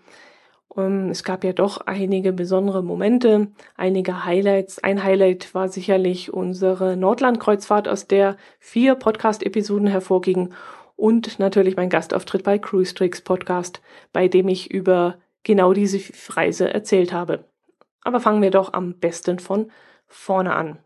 Ähm, 0.77 1.09
es 1.09 1.23
gab 1.23 1.43
ja 1.43 1.53
doch 1.53 1.81
einige 1.81 2.33
besondere 2.33 2.83
Momente, 2.83 3.47
einige 3.75 4.25
Highlights. 4.25 4.83
Ein 4.83 5.03
Highlight 5.03 5.53
war 5.53 5.69
sicherlich 5.69 6.33
unsere 6.33 6.97
Nordlandkreuzfahrt, 6.97 7.87
aus 7.87 8.07
der 8.07 8.37
vier 8.59 8.95
Podcast-Episoden 8.95 9.87
hervorgingen 9.87 10.53
und 10.95 11.39
natürlich 11.39 11.77
mein 11.77 11.89
Gastauftritt 11.89 12.43
bei 12.43 12.59
Cruise 12.59 12.93
Tricks 12.93 13.21
Podcast, 13.21 13.81
bei 14.11 14.27
dem 14.27 14.47
ich 14.47 14.69
über 14.69 15.17
genau 15.43 15.73
diese 15.73 15.99
Reise 16.35 16.73
erzählt 16.73 17.13
habe. 17.13 17.45
Aber 18.03 18.19
fangen 18.19 18.41
wir 18.41 18.51
doch 18.51 18.73
am 18.73 18.95
besten 18.95 19.39
von 19.39 19.71
vorne 20.07 20.55
an. 20.55 20.79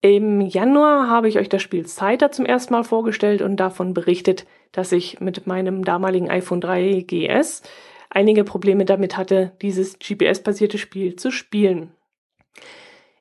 Im 0.00 0.40
Januar 0.40 1.08
habe 1.08 1.28
ich 1.28 1.38
euch 1.38 1.48
das 1.48 1.62
Spiel 1.62 1.86
Cider 1.86 2.32
zum 2.32 2.44
ersten 2.44 2.72
Mal 2.72 2.82
vorgestellt 2.82 3.40
und 3.40 3.56
davon 3.56 3.94
berichtet, 3.94 4.46
dass 4.72 4.90
ich 4.90 5.20
mit 5.20 5.46
meinem 5.46 5.84
damaligen 5.84 6.28
iPhone 6.28 6.60
3 6.60 7.04
GS 7.06 7.62
einige 8.12 8.44
Probleme 8.44 8.84
damit 8.84 9.16
hatte, 9.16 9.52
dieses 9.62 9.98
GPS-basierte 9.98 10.78
Spiel 10.78 11.16
zu 11.16 11.30
spielen. 11.30 11.92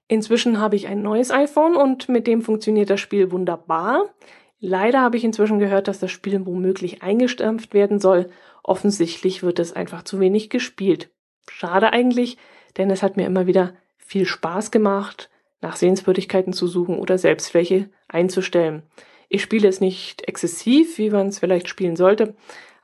Inzwischen 0.08 0.60
habe 0.60 0.76
ich 0.76 0.88
ein 0.88 1.02
neues 1.02 1.32
iPhone 1.32 1.76
und 1.76 2.10
mit 2.10 2.28
dem 2.28 2.42
funktioniert 2.42 2.90
das 2.90 3.00
Spiel 3.00 3.32
wunderbar. 3.32 4.14
Leider 4.60 5.02
habe 5.02 5.16
ich 5.16 5.24
inzwischen 5.24 5.58
gehört, 5.58 5.88
dass 5.88 6.00
das 6.00 6.12
Spiel 6.12 6.46
womöglich 6.46 7.02
eingestampft 7.02 7.74
werden 7.74 8.00
soll. 8.00 8.30
Offensichtlich 8.64 9.42
wird 9.42 9.60
es 9.60 9.74
einfach 9.74 10.04
zu 10.04 10.20
wenig 10.20 10.50
gespielt. 10.50 11.10
Schade 11.50 11.94
eigentlich, 11.94 12.38
denn 12.78 12.92
es 12.92 13.02
hat 13.02 13.16
mir 13.16 13.26
immer 13.26 13.48
wieder 13.48 13.74
viel 13.98 14.26
Spaß 14.26 14.72
gemacht, 14.72 15.30
nach 15.62 15.78
Sehenswürdigkeiten 15.78 16.52
zu 16.52 16.68
suchen 16.68 17.00
oder 17.00 17.18
selbst 17.18 17.54
welche 17.54 17.90
einzustellen. 18.10 18.84
Ich 19.30 19.42
spiele 19.42 19.70
es 19.70 19.80
nicht 19.80 20.28
exzessiv, 20.28 20.98
wie 20.98 21.10
man 21.10 21.28
es 21.28 21.40
vielleicht 21.40 21.70
spielen 21.70 21.96
sollte, 21.96 22.36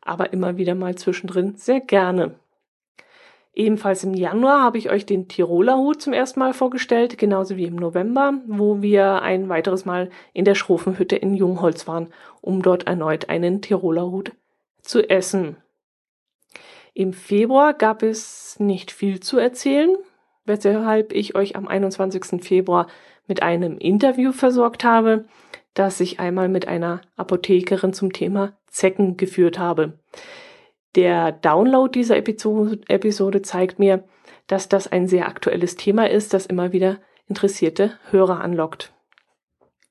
aber 0.07 0.33
immer 0.33 0.57
wieder 0.57 0.75
mal 0.75 0.95
zwischendrin 0.95 1.55
sehr 1.55 1.79
gerne. 1.79 2.35
Ebenfalls 3.57 4.03
im 4.03 4.13
Januar 4.13 4.61
habe 4.61 4.77
ich 4.77 4.91
euch 4.91 5.07
den 5.07 5.27
Tiroler 5.27 5.77
Hut 5.77 5.99
zum 5.99 6.13
ersten 6.13 6.39
Mal 6.39 6.53
vorgestellt, 6.53 7.17
genauso 7.17 7.57
wie 7.57 7.65
im 7.65 7.75
November, 7.75 8.33
wo 8.45 8.83
wir 8.83 9.23
ein 9.23 9.49
weiteres 9.49 9.83
Mal 9.83 10.11
in 10.33 10.45
der 10.45 10.53
Schrofenhütte 10.53 11.15
in 11.15 11.33
Jungholz 11.33 11.87
waren, 11.87 12.13
um 12.41 12.61
dort 12.61 12.85
erneut 12.85 13.29
einen 13.29 13.63
Tiroler 13.63 14.11
Hut 14.11 14.31
zu 14.83 15.09
essen. 15.09 15.57
Im 16.93 17.13
Februar 17.13 17.73
gab 17.73 18.03
es 18.03 18.59
nicht 18.59 18.91
viel 18.91 19.21
zu 19.21 19.39
erzählen, 19.39 19.95
weshalb 20.45 21.11
ich 21.11 21.35
euch 21.35 21.55
am 21.55 21.67
21. 21.67 22.43
Februar 22.43 22.85
mit 23.25 23.41
einem 23.41 23.79
Interview 23.79 24.33
versorgt 24.33 24.83
habe 24.83 25.25
das 25.77 25.99
ich 25.99 26.19
einmal 26.19 26.49
mit 26.49 26.67
einer 26.67 27.01
Apothekerin 27.17 27.93
zum 27.93 28.11
Thema 28.11 28.57
Zecken 28.65 29.15
geführt 29.15 29.59
habe. 29.59 29.99
Der 30.95 31.31
Download 31.31 31.91
dieser 31.91 32.17
Episode 32.17 33.41
zeigt 33.43 33.77
mir, 33.77 34.03
dass 34.47 34.69
das 34.69 34.91
ein 34.91 35.07
sehr 35.07 35.27
aktuelles 35.27 35.75
Thema 35.75 36.09
ist, 36.09 36.33
das 36.33 36.47
immer 36.47 36.71
wieder 36.71 36.97
interessierte 37.27 37.99
Hörer 38.09 38.41
anlockt. 38.41 38.91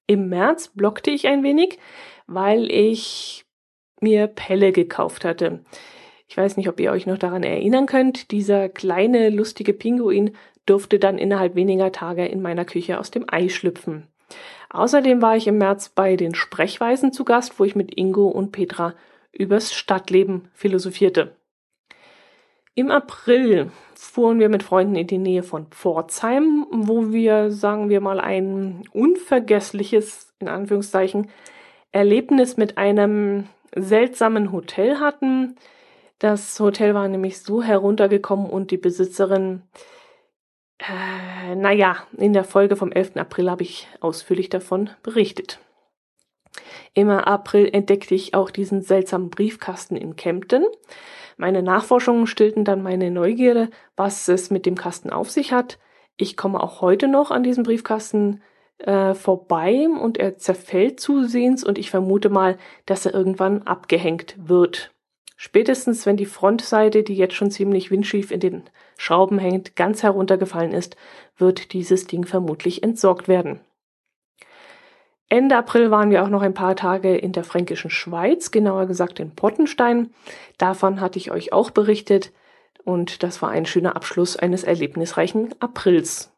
Im 0.09 0.29
März 0.29 0.69
blockte 0.75 1.13
ich 1.13 1.29
ein 1.29 1.45
wenig, 1.45 1.79
weil 2.27 2.69
ich 2.71 3.45
mir 4.01 4.27
Pelle 4.27 4.73
gekauft 4.73 5.25
hatte. 5.25 5.65
Ich 6.27 6.37
weiß 6.37 6.57
nicht, 6.57 6.69
ob 6.69 6.81
ihr 6.81 6.91
euch 6.91 7.07
noch 7.07 7.19
daran 7.19 7.45
erinnern 7.45 7.87
könnt. 7.87 8.33
Dieser 8.33 8.69
kleine, 8.69 9.31
lustige 9.31 9.73
Pinguin 9.73 10.35
durfte 10.65 10.99
dann 10.99 11.19
innerhalb 11.19 11.55
weniger 11.55 11.93
Tage 11.93 12.27
in 12.27 12.43
meiner 12.43 12.65
Küche 12.65 12.99
aus 12.99 13.13
dem 13.13 13.25
Ei 13.29 13.49
schlüpfen. 13.49 14.09
Außerdem 14.71 15.23
war 15.23 15.37
ich 15.37 15.47
im 15.47 15.59
März 15.59 15.91
bei 15.91 16.17
den 16.17 16.35
Sprechweisen 16.35 17.13
zu 17.13 17.25
Gast, 17.25 17.59
wo 17.59 17.65
ich 17.65 17.77
mit 17.77 17.97
Ingo 17.97 18.29
und 18.29 18.53
Petra 18.53 18.95
übers 19.33 19.75
Stadtleben 19.75 20.49
philosophierte. 20.55 21.37
Im 22.75 22.91
April 22.91 23.71
fuhren 23.95 24.39
wir 24.39 24.51
mit 24.51 24.63
Freunden 24.63 24.97
in 24.97 25.07
die 25.07 25.19
Nähe 25.19 25.43
von 25.43 25.67
Pforzheim, 25.69 26.67
wo 26.71 27.11
wir, 27.11 27.51
sagen 27.51 27.89
wir 27.89 28.01
mal, 28.01 28.21
ein 28.21 28.83
unvergessliches, 28.93 30.35
in 30.41 30.49
Anführungszeichen, 30.49 31.31
Erlebnis 31.93 32.59
mit 32.59 32.77
einem 32.77 33.49
seltsamen 33.75 34.53
Hotel 34.53 34.99
hatten. 34.99 35.57
Das 36.19 36.61
Hotel 36.61 36.95
war 36.95 37.09
nämlich 37.09 37.41
so 37.41 37.63
heruntergekommen 37.63 38.51
und 38.51 38.71
die 38.71 38.77
Besitzerin 38.79 39.63
äh, 40.79 41.55
naja, 41.55 41.97
in 42.17 42.33
der 42.33 42.45
Folge 42.45 42.77
vom 42.77 42.93
11. 42.93 43.17
April 43.17 43.51
habe 43.51 43.63
ich 43.63 43.89
ausführlich 44.01 44.49
davon 44.49 44.91
berichtet. 45.03 45.61
Im 46.95 47.11
April 47.11 47.69
entdeckte 47.73 48.15
ich 48.15 48.35
auch 48.35 48.51
diesen 48.51 48.83
seltsamen 48.83 49.31
Briefkasten 49.31 49.97
in 49.97 50.17
Kempten. 50.17 50.65
Meine 51.37 51.63
Nachforschungen 51.63 52.27
stillten 52.27 52.65
dann 52.65 52.83
meine 52.83 53.11
Neugierde, 53.11 53.69
was 53.95 54.29
es 54.29 54.51
mit 54.51 54.65
dem 54.65 54.75
Kasten 54.75 55.11
auf 55.11 55.31
sich 55.31 55.53
hat. 55.53 55.79
Ich 56.17 56.37
komme 56.37 56.63
auch 56.63 56.81
heute 56.81 57.09
noch 57.09 57.31
an 57.31 57.43
diesem 57.43 57.65
Briefkasten 57.65 58.43
äh, 58.79 59.15
vorbei 59.15 59.87
und 59.89 60.19
er 60.19 60.39
zerfällt 60.39 61.01
zusehends 61.01 61.65
und 61.65 61.79
ich 61.79 61.91
vermute 61.91 62.31
mal, 62.31 62.57
dass 62.87 63.05
er 63.05 63.15
irgendwann 63.15 63.63
abgehängt 63.63 64.35
wird. 64.39 64.93
Spätestens 65.37 66.07
wenn 66.07 66.17
die 66.17 66.27
Frontseite, 66.27 67.03
die 67.03 67.15
jetzt 67.15 67.35
schon 67.35 67.51
ziemlich 67.51 67.91
windschief 67.91 68.31
in 68.31 68.41
den 68.41 68.63
Schrauben 68.97 69.39
hängt, 69.39 69.77
ganz 69.77 70.03
heruntergefallen 70.03 70.73
ist, 70.73 70.97
wird 71.37 71.73
dieses 71.75 72.07
Ding 72.07 72.25
vermutlich 72.25 72.83
entsorgt 72.83 73.29
werden. 73.29 73.61
Ende 75.29 75.57
April 75.57 75.91
waren 75.91 76.11
wir 76.11 76.23
auch 76.23 76.29
noch 76.29 76.43
ein 76.43 76.55
paar 76.55 76.77
Tage 76.77 77.17
in 77.17 77.33
der 77.33 77.45
fränkischen 77.45 77.91
Schweiz, 77.91 78.53
genauer 78.53 78.87
gesagt 78.87 79.19
in 79.19 79.35
Pottenstein. 79.35 80.15
Davon 80.57 81.01
hatte 81.01 81.19
ich 81.19 81.33
euch 81.33 81.53
auch 81.53 81.71
berichtet 81.71 82.33
und 82.85 83.23
das 83.25 83.43
war 83.43 83.51
ein 83.51 83.67
schöner 83.67 83.97
Abschluss 83.97 84.37
eines 84.37 84.63
erlebnisreichen 84.63 85.55
Aprils. 85.61 86.36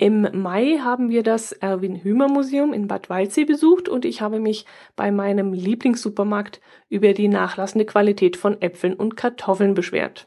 Im 0.00 0.26
Mai 0.32 0.78
haben 0.78 1.10
wir 1.10 1.22
das 1.22 1.52
Erwin 1.52 1.94
Hümer 1.94 2.26
Museum 2.26 2.72
in 2.72 2.88
Bad 2.88 3.10
Waldsee 3.10 3.44
besucht 3.44 3.86
und 3.86 4.06
ich 4.06 4.22
habe 4.22 4.40
mich 4.40 4.64
bei 4.96 5.10
meinem 5.10 5.52
Lieblingssupermarkt 5.52 6.62
über 6.88 7.12
die 7.12 7.28
nachlassende 7.28 7.84
Qualität 7.84 8.38
von 8.38 8.62
Äpfeln 8.62 8.94
und 8.94 9.18
Kartoffeln 9.18 9.74
beschwert. 9.74 10.26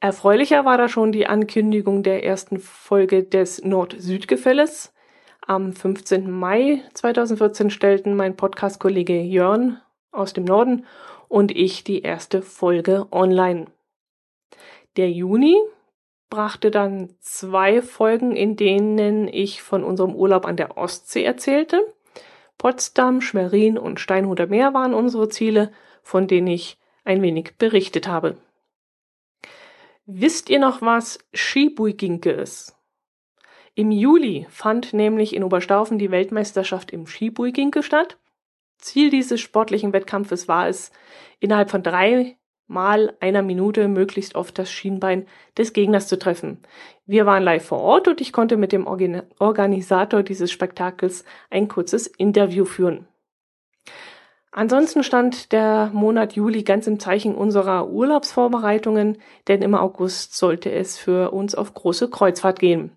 Erfreulicher 0.00 0.64
war 0.64 0.78
da 0.78 0.88
schon 0.88 1.12
die 1.12 1.26
Ankündigung 1.26 2.02
der 2.02 2.24
ersten 2.24 2.58
Folge 2.58 3.24
des 3.24 3.62
Nord-Süd-Gefälles. 3.62 4.94
Am 5.46 5.74
15. 5.74 6.30
Mai 6.30 6.82
2014 6.94 7.68
stellten 7.68 8.16
mein 8.16 8.36
Podcast-Kollege 8.36 9.20
Jörn 9.20 9.82
aus 10.12 10.32
dem 10.32 10.44
Norden 10.44 10.86
und 11.28 11.54
ich 11.54 11.84
die 11.84 12.00
erste 12.00 12.40
Folge 12.40 13.06
online. 13.10 13.66
Der 14.96 15.10
Juni 15.10 15.58
brachte 16.32 16.70
dann 16.70 17.10
zwei 17.20 17.82
Folgen, 17.82 18.34
in 18.34 18.56
denen 18.56 19.28
ich 19.28 19.60
von 19.60 19.84
unserem 19.84 20.14
Urlaub 20.14 20.46
an 20.46 20.56
der 20.56 20.78
Ostsee 20.78 21.24
erzählte. 21.24 21.94
Potsdam, 22.56 23.20
Schwerin 23.20 23.76
und 23.76 24.00
Steinhuder 24.00 24.46
Meer 24.46 24.72
waren 24.72 24.94
unsere 24.94 25.28
Ziele, 25.28 25.72
von 26.02 26.28
denen 26.28 26.46
ich 26.46 26.78
ein 27.04 27.20
wenig 27.20 27.58
berichtet 27.58 28.08
habe. 28.08 28.38
Wisst 30.06 30.48
ihr 30.48 30.58
noch, 30.58 30.80
was 30.80 31.18
Skibuiginke 31.34 32.30
ist? 32.30 32.78
Im 33.74 33.90
Juli 33.90 34.46
fand 34.48 34.94
nämlich 34.94 35.36
in 35.36 35.44
Oberstaufen 35.44 35.98
die 35.98 36.10
Weltmeisterschaft 36.10 36.92
im 36.92 37.06
Skibuiginke 37.06 37.82
statt. 37.82 38.16
Ziel 38.78 39.10
dieses 39.10 39.38
sportlichen 39.42 39.92
Wettkampfes 39.92 40.48
war 40.48 40.66
es, 40.66 40.92
innerhalb 41.40 41.70
von 41.70 41.82
drei 41.82 42.38
mal 42.72 43.14
einer 43.20 43.42
Minute 43.42 43.86
möglichst 43.86 44.34
oft 44.34 44.58
das 44.58 44.70
Schienbein 44.72 45.26
des 45.56 45.72
Gegners 45.72 46.08
zu 46.08 46.18
treffen. 46.18 46.58
Wir 47.06 47.26
waren 47.26 47.42
live 47.42 47.64
vor 47.64 47.80
Ort 47.80 48.08
und 48.08 48.20
ich 48.20 48.32
konnte 48.32 48.56
mit 48.56 48.72
dem 48.72 48.86
Organisator 48.86 50.22
dieses 50.22 50.50
Spektakels 50.50 51.24
ein 51.50 51.68
kurzes 51.68 52.06
Interview 52.06 52.64
führen. 52.64 53.06
Ansonsten 54.50 55.02
stand 55.02 55.52
der 55.52 55.90
Monat 55.94 56.34
Juli 56.34 56.62
ganz 56.62 56.86
im 56.86 57.00
Zeichen 57.00 57.34
unserer 57.34 57.88
Urlaubsvorbereitungen, 57.88 59.18
denn 59.48 59.62
im 59.62 59.74
August 59.74 60.36
sollte 60.36 60.70
es 60.70 60.98
für 60.98 61.30
uns 61.30 61.54
auf 61.54 61.72
große 61.72 62.10
Kreuzfahrt 62.10 62.58
gehen. 62.58 62.96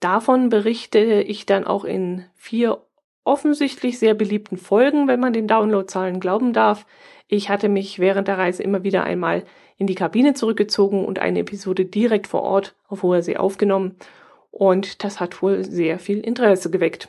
Davon 0.00 0.50
berichte 0.50 0.98
ich 0.98 1.46
dann 1.46 1.64
auch 1.64 1.84
in 1.84 2.26
vier 2.34 2.82
offensichtlich 3.24 3.98
sehr 3.98 4.12
beliebten 4.12 4.58
Folgen, 4.58 5.08
wenn 5.08 5.20
man 5.20 5.32
den 5.32 5.48
Downloadzahlen 5.48 6.20
glauben 6.20 6.52
darf. 6.52 6.84
Ich 7.26 7.48
hatte 7.48 7.68
mich 7.68 7.98
während 7.98 8.28
der 8.28 8.38
Reise 8.38 8.62
immer 8.62 8.84
wieder 8.84 9.04
einmal 9.04 9.44
in 9.76 9.86
die 9.86 9.94
Kabine 9.94 10.34
zurückgezogen 10.34 11.04
und 11.04 11.18
eine 11.18 11.40
Episode 11.40 11.84
direkt 11.84 12.26
vor 12.26 12.42
Ort 12.42 12.74
auf 12.88 13.02
hoher 13.02 13.22
See 13.22 13.36
aufgenommen. 13.36 13.96
Und 14.50 15.02
das 15.02 15.20
hat 15.20 15.42
wohl 15.42 15.64
sehr 15.64 15.98
viel 15.98 16.20
Interesse 16.20 16.70
geweckt. 16.70 17.08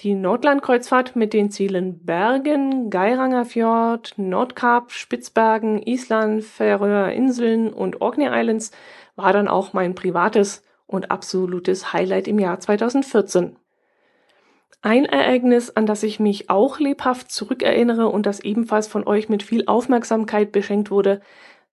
Die 0.00 0.14
Nordlandkreuzfahrt 0.14 1.14
mit 1.14 1.32
den 1.32 1.50
Zielen 1.50 2.04
Bergen, 2.04 2.90
Geiranger 2.90 3.44
Fjord, 3.44 4.14
Nordkap, 4.16 4.90
Spitzbergen, 4.90 5.80
Island, 5.80 6.42
Färöer 6.42 7.12
Inseln 7.12 7.72
und 7.72 8.00
Orkney 8.00 8.26
Islands 8.28 8.72
war 9.14 9.32
dann 9.32 9.48
auch 9.48 9.72
mein 9.72 9.94
privates 9.94 10.64
und 10.86 11.10
absolutes 11.10 11.92
Highlight 11.92 12.26
im 12.26 12.38
Jahr 12.38 12.58
2014. 12.58 13.56
Ein 14.84 15.04
Ereignis, 15.04 15.70
an 15.70 15.86
das 15.86 16.02
ich 16.02 16.18
mich 16.18 16.50
auch 16.50 16.80
lebhaft 16.80 17.30
zurückerinnere 17.30 18.08
und 18.08 18.26
das 18.26 18.40
ebenfalls 18.40 18.88
von 18.88 19.06
euch 19.06 19.28
mit 19.28 19.44
viel 19.44 19.66
Aufmerksamkeit 19.66 20.50
beschenkt 20.50 20.90
wurde, 20.90 21.20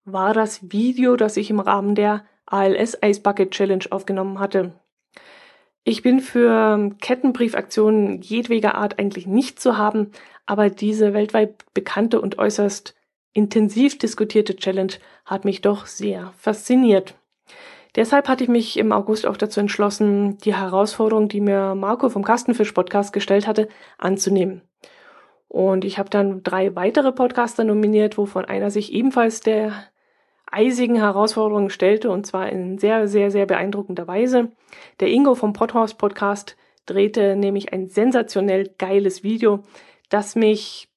war 0.06 0.32
das 0.32 0.72
Video, 0.72 1.14
das 1.16 1.36
ich 1.36 1.50
im 1.50 1.60
Rahmen 1.60 1.94
der 1.94 2.24
ALS 2.46 2.96
Ice 3.04 3.20
Bucket 3.20 3.50
Challenge 3.50 3.84
aufgenommen 3.90 4.38
hatte. 4.38 4.72
Ich 5.84 6.00
bin 6.00 6.20
für 6.20 6.92
Kettenbriefaktionen 7.02 8.22
jedweder 8.22 8.74
Art 8.74 8.98
eigentlich 8.98 9.26
nicht 9.26 9.60
zu 9.60 9.76
haben, 9.76 10.10
aber 10.46 10.70
diese 10.70 11.12
weltweit 11.12 11.62
bekannte 11.74 12.22
und 12.22 12.38
äußerst 12.38 12.94
intensiv 13.34 13.98
diskutierte 13.98 14.56
Challenge 14.56 14.94
hat 15.26 15.44
mich 15.44 15.60
doch 15.60 15.84
sehr 15.84 16.32
fasziniert. 16.38 17.14
Deshalb 17.96 18.28
hatte 18.28 18.42
ich 18.42 18.50
mich 18.50 18.76
im 18.76 18.92
August 18.92 19.26
auch 19.26 19.36
dazu 19.36 19.60
entschlossen, 19.60 20.38
die 20.38 20.54
Herausforderung, 20.54 21.28
die 21.28 21.40
mir 21.40 21.74
Marco 21.74 22.08
vom 22.08 22.24
Kastenfisch 22.24 22.72
Podcast 22.72 23.12
gestellt 23.12 23.46
hatte, 23.46 23.68
anzunehmen. 23.98 24.62
Und 25.46 25.84
ich 25.84 25.98
habe 25.98 26.10
dann 26.10 26.42
drei 26.42 26.74
weitere 26.74 27.12
Podcaster 27.12 27.62
nominiert, 27.62 28.18
wovon 28.18 28.44
einer 28.44 28.72
sich 28.72 28.92
ebenfalls 28.92 29.40
der 29.40 29.72
eisigen 30.50 30.96
Herausforderung 30.96 31.70
stellte, 31.70 32.10
und 32.10 32.26
zwar 32.26 32.48
in 32.48 32.78
sehr, 32.78 33.06
sehr, 33.06 33.30
sehr 33.30 33.46
beeindruckender 33.46 34.08
Weise. 34.08 34.50
Der 34.98 35.08
Ingo 35.08 35.36
vom 35.36 35.52
Podhouse 35.52 35.94
Podcast 35.94 36.56
drehte 36.86 37.36
nämlich 37.36 37.72
ein 37.72 37.88
sensationell 37.88 38.74
geiles 38.78 39.22
Video, 39.22 39.62
das 40.08 40.34
mich, 40.34 40.88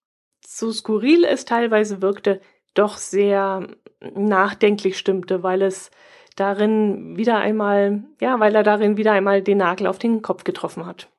so 0.46 0.72
skurril 0.72 1.24
es 1.24 1.46
teilweise 1.46 2.02
wirkte, 2.02 2.42
doch 2.74 2.98
sehr 2.98 3.68
nachdenklich 4.16 4.98
stimmte, 4.98 5.44
weil 5.44 5.62
es 5.62 5.92
darin 6.38 7.18
wieder 7.18 7.38
einmal, 7.38 8.04
ja, 8.22 8.40
weil 8.40 8.56
er 8.56 8.64
darin 8.64 8.96
wieder 8.96 9.12
einmal 9.12 9.42
den 9.42 9.58
Nagel 9.58 9.88
auf 9.88 10.00
den 10.00 10.22
Kopf 10.22 10.46
getroffen 10.46 10.86
hat. 10.86 11.10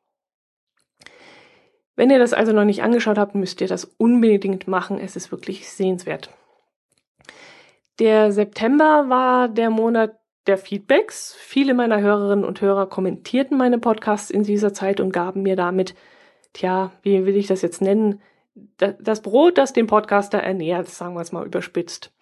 Wenn 1.97 2.11
ihr 2.11 2.21
das 2.21 2.33
also 2.33 2.53
noch 2.53 2.65
nicht 2.65 2.83
angeschaut 2.83 3.19
habt, 3.19 3.35
müsst 3.35 3.61
ihr 3.61 3.67
das 3.67 3.85
unbedingt 3.85 4.69
machen. 4.69 4.99
Es 4.99 5.17
ist 5.17 5.33
wirklich 5.33 5.69
sehenswert. 5.69 6.31
Der 7.99 8.31
September 8.31 9.07
war 9.09 9.49
der 9.49 9.71
Monat 9.71 10.17
der 10.47 10.59
Feedbacks. 10.59 11.35
Viele 11.37 11.75
meiner 11.75 12.01
Hörerinnen 12.01 12.45
und 12.45 12.61
Hörer 12.61 12.87
kommentierten 12.87 13.59
meine 13.59 13.79
Podcasts 13.79 14.31
in 14.31 14.45
dieser 14.45 14.73
Zeit 14.73 15.01
und 15.01 15.13
gaben 15.13 15.43
mir 15.43 15.57
damit, 15.57 15.97
tja, 16.53 16.93
wie 17.03 17.27
will 17.27 17.37
ich 17.37 17.49
das 17.49 17.63
jetzt 17.63 17.83
nennen, 17.83 18.23
das 18.77 19.23
Brot, 19.23 19.59
das 19.59 19.73
den 19.73 19.89
Podcaster 19.89 20.39
ernährt, 20.39 20.89
sagen 20.89 21.15
wir 21.15 21.21
es 21.21 21.33
mal 21.33 21.47
überspitzt. 21.47 22.13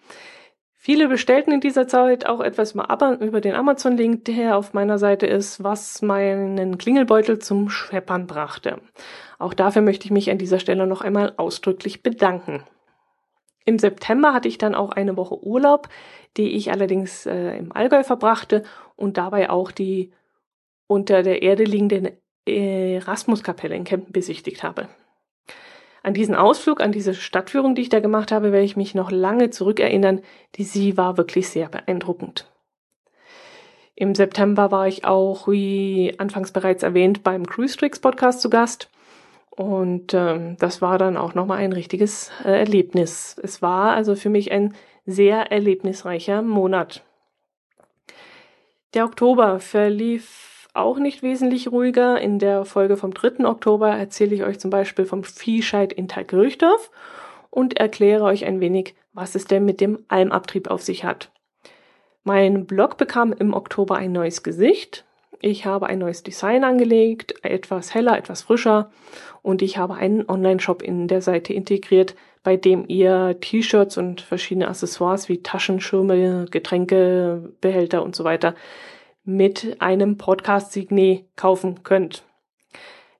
Viele 0.87 1.09
bestellten 1.09 1.51
in 1.51 1.59
dieser 1.59 1.89
Zeit 1.89 2.25
auch 2.25 2.39
etwas 2.39 2.73
über 2.73 3.41
den 3.41 3.55
Amazon-Link, 3.55 4.23
der 4.23 4.55
auf 4.55 4.73
meiner 4.73 4.97
Seite 4.97 5.27
ist, 5.27 5.61
was 5.61 6.01
meinen 6.01 6.77
Klingelbeutel 6.77 7.39
zum 7.39 7.69
Scheppern 7.69 8.25
brachte. 8.25 8.79
Auch 9.37 9.53
dafür 9.53 9.81
möchte 9.81 10.05
ich 10.05 10.11
mich 10.11 10.31
an 10.31 10.37
dieser 10.37 10.59
Stelle 10.59 10.87
noch 10.87 11.01
einmal 11.01 11.33
ausdrücklich 11.35 12.03
bedanken. 12.03 12.63
Im 13.65 13.79
September 13.79 14.33
hatte 14.33 14.47
ich 14.47 14.59
dann 14.59 14.75
auch 14.75 14.91
eine 14.91 15.17
Woche 15.17 15.43
Urlaub, 15.43 15.89
die 16.37 16.55
ich 16.55 16.71
allerdings 16.71 17.25
äh, 17.25 17.57
im 17.57 17.73
Allgäu 17.73 18.05
verbrachte 18.05 18.63
und 18.95 19.17
dabei 19.17 19.49
auch 19.49 19.71
die 19.73 20.13
unter 20.87 21.21
der 21.21 21.41
Erde 21.41 21.65
liegende 21.65 22.13
Erasmuskapelle 22.45 23.75
in 23.75 23.83
Kempten 23.83 24.13
besichtigt 24.13 24.63
habe. 24.63 24.87
An 26.07 26.13
diesen 26.13 26.35
Ausflug, 26.35 26.79
an 26.79 26.93
diese 26.93 27.13
Stadtführung, 27.13 27.75
die 27.75 27.81
ich 27.81 27.89
da 27.89 27.99
gemacht 27.99 28.31
habe, 28.31 28.53
werde 28.53 28.63
ich 28.63 28.77
mich 28.77 28.95
noch 28.95 29.11
lange 29.11 29.49
zurückerinnern. 29.49 30.21
Die 30.55 30.63
sie 30.63 30.95
war 30.95 31.17
wirklich 31.17 31.49
sehr 31.49 31.67
beeindruckend. 31.67 32.49
Im 33.93 34.15
September 34.15 34.71
war 34.71 34.87
ich 34.87 35.03
auch, 35.03 35.49
wie 35.49 36.15
anfangs 36.17 36.53
bereits 36.53 36.81
erwähnt, 36.83 37.23
beim 37.23 37.45
Cruise 37.45 37.75
Tricks 37.75 37.99
Podcast 37.99 38.39
zu 38.39 38.49
Gast. 38.49 38.89
Und 39.49 40.13
ähm, 40.13 40.55
das 40.59 40.81
war 40.81 40.97
dann 40.97 41.17
auch 41.17 41.33
nochmal 41.33 41.57
ein 41.57 41.73
richtiges 41.73 42.31
äh, 42.45 42.57
Erlebnis. 42.57 43.35
Es 43.43 43.61
war 43.61 43.91
also 43.91 44.15
für 44.15 44.29
mich 44.29 44.53
ein 44.53 44.75
sehr 45.05 45.51
erlebnisreicher 45.51 46.41
Monat. 46.41 47.03
Der 48.93 49.03
Oktober 49.03 49.59
verlief 49.59 50.46
auch 50.77 50.97
nicht 50.99 51.23
wesentlich 51.23 51.71
ruhiger. 51.71 52.19
In 52.19 52.39
der 52.39 52.65
Folge 52.65 52.97
vom 52.97 53.13
3. 53.13 53.45
Oktober 53.45 53.89
erzähle 53.89 54.35
ich 54.35 54.43
euch 54.43 54.59
zum 54.59 54.69
Beispiel 54.69 55.05
vom 55.05 55.23
Viehscheid 55.23 55.91
in 55.91 56.07
Teigürchdorf 56.07 56.91
und 57.49 57.77
erkläre 57.77 58.23
euch 58.23 58.45
ein 58.45 58.59
wenig, 58.59 58.95
was 59.13 59.35
es 59.35 59.45
denn 59.45 59.65
mit 59.65 59.81
dem 59.81 59.99
Almabtrieb 60.07 60.69
auf 60.69 60.81
sich 60.81 61.03
hat. 61.03 61.31
Mein 62.23 62.65
Blog 62.65 62.97
bekam 62.97 63.33
im 63.33 63.53
Oktober 63.53 63.95
ein 63.95 64.11
neues 64.11 64.43
Gesicht. 64.43 65.05
Ich 65.39 65.65
habe 65.65 65.87
ein 65.87 65.99
neues 65.99 66.23
Design 66.23 66.63
angelegt, 66.63 67.33
etwas 67.43 67.93
heller, 67.93 68.17
etwas 68.17 68.41
frischer 68.41 68.91
und 69.41 69.61
ich 69.61 69.77
habe 69.77 69.95
einen 69.95 70.27
Online-Shop 70.27 70.81
in 70.81 71.07
der 71.07 71.21
Seite 71.21 71.53
integriert, 71.53 72.15
bei 72.43 72.57
dem 72.57 72.85
ihr 72.87 73.37
T-Shirts 73.39 73.97
und 73.97 74.21
verschiedene 74.21 74.67
Accessoires 74.67 75.29
wie 75.29 75.43
Taschenschirme, 75.43 76.45
Getränke, 76.49 77.53
Behälter 77.61 78.03
und 78.03 78.15
so 78.15 78.23
weiter 78.23 78.55
mit 79.27 79.75
einem 79.79 80.17
Podcast-Signet 80.17 81.25
kaufen 81.35 81.83
könnt. 81.83 82.23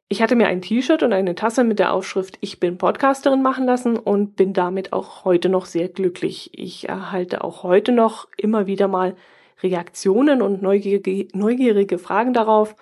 Ich 0.08 0.22
hatte 0.22 0.38
mir 0.38 0.48
ein 0.48 0.62
T-Shirt 0.62 1.04
und 1.04 1.12
eine 1.12 1.36
Tasse 1.36 1.66
mit 1.66 1.80
der 1.80 1.92
Aufschrift 1.92 2.38
Ich 2.40 2.62
bin 2.62 2.78
Podcasterin 2.78 3.42
machen 3.42 3.66
lassen 3.66 3.98
und 3.98 4.38
bin 4.38 4.54
damit 4.54 4.94
auch 4.94 5.26
heute 5.26 5.50
noch 5.50 5.66
sehr 5.66 5.90
glücklich. 5.90 6.52
Ich 6.54 6.88
erhalte 6.88 7.44
auch 7.44 7.64
heute 7.64 7.92
noch 7.92 8.30
immer 8.38 8.68
wieder 8.68 8.88
mal 8.88 9.18
Reaktionen 9.62 10.42
und 10.42 10.62
neugierige, 10.62 11.28
neugierige 11.38 11.98
Fragen 11.98 12.34
darauf 12.34 12.78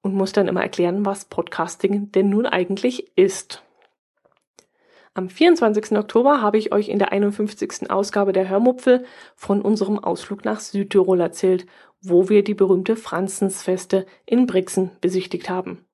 und 0.00 0.14
muss 0.14 0.32
dann 0.32 0.48
immer 0.48 0.62
erklären, 0.62 1.04
was 1.04 1.26
Podcasting 1.26 2.10
denn 2.12 2.30
nun 2.30 2.46
eigentlich 2.46 3.14
ist. 3.14 3.62
Am 5.12 5.28
24. 5.28 5.98
Oktober 5.98 6.40
habe 6.40 6.56
ich 6.56 6.72
euch 6.72 6.88
in 6.88 6.98
der 6.98 7.12
51. 7.12 7.90
Ausgabe 7.90 8.32
der 8.32 8.48
Hörmupfel 8.48 9.04
von 9.36 9.60
unserem 9.60 9.98
Ausflug 9.98 10.46
nach 10.46 10.60
Südtirol 10.60 11.20
erzählt 11.20 11.66
wo 12.02 12.28
wir 12.28 12.42
die 12.44 12.54
berühmte 12.54 12.96
Franzensfeste 12.96 14.06
in 14.26 14.46
Brixen 14.46 14.90
besichtigt 15.00 15.50
haben. 15.50 15.84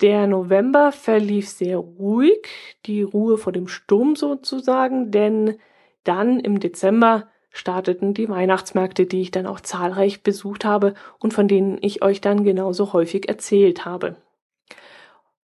Der 0.00 0.26
November 0.26 0.92
verlief 0.92 1.48
sehr 1.48 1.78
ruhig, 1.78 2.46
die 2.86 3.02
Ruhe 3.02 3.36
vor 3.36 3.52
dem 3.52 3.66
Sturm 3.66 4.14
sozusagen, 4.14 5.10
denn 5.10 5.58
dann 6.04 6.38
im 6.38 6.60
Dezember 6.60 7.28
starteten 7.50 8.14
die 8.14 8.28
Weihnachtsmärkte, 8.28 9.06
die 9.06 9.20
ich 9.20 9.32
dann 9.32 9.46
auch 9.46 9.60
zahlreich 9.60 10.22
besucht 10.22 10.64
habe 10.64 10.94
und 11.18 11.34
von 11.34 11.48
denen 11.48 11.78
ich 11.80 12.02
euch 12.02 12.20
dann 12.20 12.44
genauso 12.44 12.92
häufig 12.92 13.28
erzählt 13.28 13.84
habe. 13.84 14.16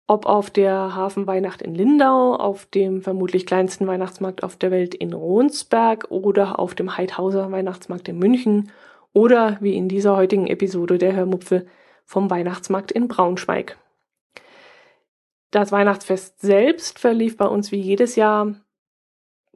Ob 0.06 0.26
auf 0.26 0.50
der 0.50 0.94
Hafenweihnacht 0.94 1.62
in 1.62 1.74
Lindau, 1.74 2.34
auf 2.34 2.66
dem 2.66 3.00
vermutlich 3.00 3.46
kleinsten 3.46 3.86
Weihnachtsmarkt 3.86 4.42
auf 4.42 4.56
der 4.56 4.70
Welt 4.70 4.94
in 4.94 5.14
Ronsberg 5.14 6.10
oder 6.10 6.58
auf 6.58 6.74
dem 6.74 6.96
Heidhauser 6.96 7.50
Weihnachtsmarkt 7.50 8.08
in 8.08 8.18
München 8.18 8.70
oder 9.14 9.56
wie 9.60 9.74
in 9.74 9.88
dieser 9.88 10.14
heutigen 10.14 10.46
Episode 10.46 10.98
der 10.98 11.14
Hörmupfel 11.14 11.66
vom 12.04 12.28
Weihnachtsmarkt 12.28 12.92
in 12.92 13.08
Braunschweig. 13.08 13.78
Das 15.50 15.72
Weihnachtsfest 15.72 16.40
selbst 16.40 16.98
verlief 16.98 17.36
bei 17.36 17.46
uns 17.46 17.72
wie 17.72 17.80
jedes 17.80 18.16
Jahr. 18.16 18.56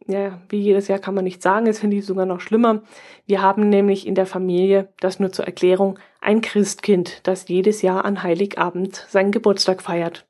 Ja, 0.07 0.41
wie 0.49 0.61
jedes 0.61 0.89
Jahr 0.89 1.01
kann 1.01 1.15
man 1.15 1.25
nicht 1.25 1.43
sagen, 1.43 1.67
es 1.67 1.81
finde 1.81 1.97
ich 1.97 2.07
sogar 2.07 2.25
noch 2.25 2.41
schlimmer. 2.41 2.83
Wir 3.27 3.43
haben 3.43 3.69
nämlich 3.69 4.07
in 4.07 4.15
der 4.15 4.25
Familie, 4.25 4.89
das 5.01 5.21
nur 5.21 5.33
zur 5.33 5.45
Erklärung, 5.45 5.99
ein 6.21 6.41
Christkind, 6.41 7.27
das 7.27 7.49
jedes 7.49 7.83
Jahr 7.83 8.05
an 8.07 8.23
Heiligabend 8.23 9.07
seinen 9.11 9.33
Geburtstag 9.33 9.83
feiert. 9.83 10.28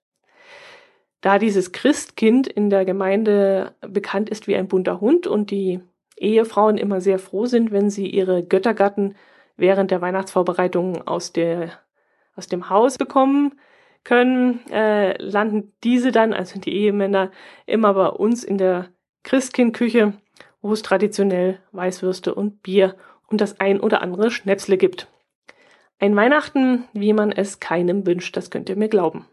Da 1.21 1.39
dieses 1.39 1.73
Christkind 1.73 2.47
in 2.47 2.71
der 2.71 2.85
Gemeinde 2.85 3.75
bekannt 3.81 4.31
ist 4.31 4.47
wie 4.47 4.57
ein 4.57 4.69
bunter 4.69 5.01
Hund 5.01 5.27
und 5.27 5.51
die 5.51 5.81
Ehefrauen 6.17 6.79
immer 6.79 7.01
sehr 7.01 7.19
froh 7.19 7.47
sind, 7.47 7.73
wenn 7.73 7.91
sie 7.91 8.07
ihre 8.09 8.45
Göttergatten 8.45 9.17
während 9.57 9.91
der 9.91 10.01
Weihnachtsvorbereitungen 10.01 11.07
aus, 11.07 11.33
der, 11.33 11.73
aus 12.37 12.47
dem 12.47 12.71
Haus 12.71 12.99
bekommen 12.99 13.59
können, 14.05 14.61
äh, 14.71 15.21
landen 15.23 15.73
diese 15.85 16.13
dann, 16.13 16.33
also 16.33 16.59
die 16.61 16.73
Ehemänner, 16.73 17.31
immer 17.67 17.95
bei 17.95 18.09
uns 18.09 18.45
in 18.45 18.59
der 18.59 18.89
Christkindküche, 19.25 20.15
wo 20.63 20.73
es 20.73 20.83
traditionell 20.83 21.59
Weißwürste 21.73 22.35
und 22.35 22.63
Bier 22.63 22.95
und 23.27 23.41
das 23.41 23.61
ein 23.61 23.81
oder 23.81 24.03
andere 24.03 24.31
Schnäpsle 24.31 24.79
gibt. 24.79 25.09
Ein 25.99 26.15
Weihnachten, 26.15 26.85
wie 26.93 27.13
man 27.13 27.33
es 27.33 27.59
keinem 27.59 28.07
wünscht, 28.07 28.37
das 28.37 28.51
könnt 28.51 28.69
ihr 28.69 28.77
mir 28.77 28.89
glauben. 28.89 29.27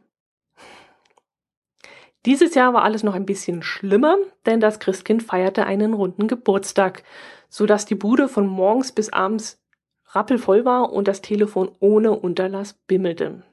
Dieses 2.25 2.55
Jahr 2.55 2.73
war 2.73 2.83
alles 2.83 3.03
noch 3.03 3.13
ein 3.13 3.27
bisschen 3.27 3.61
schlimmer, 3.61 4.17
denn 4.47 4.59
das 4.59 4.79
Christkind 4.79 5.21
feierte 5.21 5.65
einen 5.67 5.93
runden 5.93 6.27
Geburtstag, 6.27 7.03
so 7.49 7.67
dass 7.67 7.85
die 7.85 7.93
Bude 7.93 8.27
von 8.27 8.47
morgens 8.47 8.91
bis 8.91 9.13
abends 9.13 9.61
rappelvoll 10.07 10.65
war 10.65 10.91
und 10.91 11.07
das 11.07 11.21
Telefon 11.21 11.69
ohne 11.79 12.11
Unterlass 12.13 12.73
bimmelte. 12.87 13.43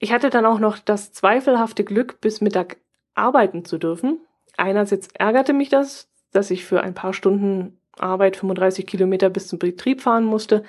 Ich 0.00 0.12
hatte 0.12 0.30
dann 0.30 0.46
auch 0.46 0.58
noch 0.58 0.78
das 0.78 1.12
zweifelhafte 1.12 1.84
Glück, 1.84 2.20
bis 2.20 2.40
Mittag 2.40 2.78
arbeiten 3.14 3.64
zu 3.64 3.78
dürfen. 3.78 4.18
Einerseits 4.56 5.08
ärgerte 5.14 5.52
mich 5.52 5.68
das, 5.68 6.10
dass 6.32 6.50
ich 6.50 6.64
für 6.64 6.82
ein 6.82 6.94
paar 6.94 7.12
Stunden 7.12 7.78
Arbeit 7.98 8.36
35 8.36 8.86
Kilometer 8.86 9.30
bis 9.30 9.46
zum 9.46 9.58
Betrieb 9.58 10.00
fahren 10.00 10.24
musste, 10.24 10.64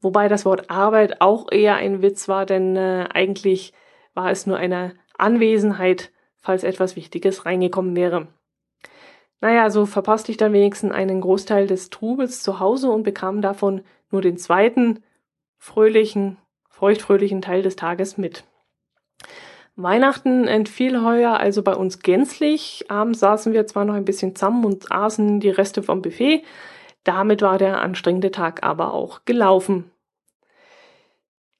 wobei 0.00 0.28
das 0.28 0.44
Wort 0.44 0.68
Arbeit 0.68 1.20
auch 1.22 1.50
eher 1.50 1.76
ein 1.76 2.02
Witz 2.02 2.28
war, 2.28 2.44
denn 2.44 2.76
äh, 2.76 3.06
eigentlich 3.14 3.72
war 4.12 4.30
es 4.30 4.46
nur 4.46 4.58
eine 4.58 4.94
Anwesenheit 5.16 6.10
falls 6.44 6.62
etwas 6.62 6.94
Wichtiges 6.94 7.46
reingekommen 7.46 7.96
wäre. 7.96 8.28
Naja, 9.40 9.70
so 9.70 9.86
verpasste 9.86 10.30
ich 10.30 10.36
dann 10.36 10.52
wenigstens 10.52 10.92
einen 10.92 11.22
Großteil 11.22 11.66
des 11.66 11.88
Trubels 11.90 12.42
zu 12.42 12.60
Hause 12.60 12.90
und 12.90 13.02
bekam 13.02 13.40
davon 13.40 13.82
nur 14.10 14.20
den 14.20 14.36
zweiten 14.36 15.02
fröhlichen, 15.56 16.36
feuchtfröhlichen 16.68 17.40
Teil 17.40 17.62
des 17.62 17.76
Tages 17.76 18.18
mit. 18.18 18.44
Weihnachten 19.74 20.46
entfiel 20.46 21.02
heuer 21.02 21.40
also 21.40 21.62
bei 21.62 21.74
uns 21.74 22.00
gänzlich. 22.00 22.84
Abends 22.88 23.20
saßen 23.20 23.52
wir 23.54 23.66
zwar 23.66 23.86
noch 23.86 23.94
ein 23.94 24.04
bisschen 24.04 24.36
zusammen 24.36 24.64
und 24.64 24.92
aßen 24.92 25.40
die 25.40 25.50
Reste 25.50 25.82
vom 25.82 26.02
Buffet. 26.02 26.44
Damit 27.02 27.42
war 27.42 27.58
der 27.58 27.80
anstrengende 27.80 28.30
Tag 28.30 28.62
aber 28.62 28.92
auch 28.92 29.24
gelaufen. 29.24 29.90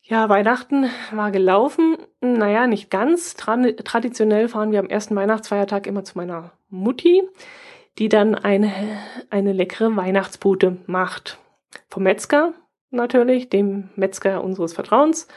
Ja, 0.03 0.29
Weihnachten 0.29 0.91
war 1.13 1.31
gelaufen. 1.31 1.97
Naja, 2.25 2.67
nicht 2.67 2.91
ganz. 2.91 3.35
Tra 3.35 3.57
traditionell 3.85 4.49
fahren 4.49 4.73
wir 4.73 4.79
am 4.79 4.89
ersten 4.89 5.15
Weihnachtsfeiertag 5.15 5.87
immer 5.87 6.05
zu 6.05 6.17
meiner 6.17 6.53
Mutti, 6.71 7.23
die 7.99 8.09
dann 8.09 8.35
eine, 8.35 8.73
eine 9.29 9.53
leckere 9.53 9.95
Weihnachtspute 9.95 10.79
macht. 10.87 11.39
Vom 11.91 12.05
Metzger 12.05 12.55
natürlich, 12.91 13.51
dem 13.51 13.91
Metzger 13.95 14.43
unseres 14.43 14.73
Vertrauens. 14.73 15.29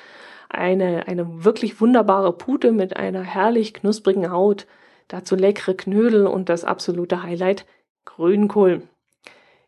Eine, 0.47 1.08
eine 1.08 1.43
wirklich 1.43 1.82
wunderbare 1.82 2.32
Pute 2.32 2.71
mit 2.71 2.95
einer 2.95 3.21
herrlich 3.21 3.73
knusprigen 3.73 4.32
Haut. 4.32 4.65
Dazu 5.10 5.36
leckere 5.36 5.73
Knödel 5.73 6.26
und 6.26 6.47
das 6.47 6.63
absolute 6.63 7.21
Highlight 7.21 7.65
Grünkohl. 8.06 8.84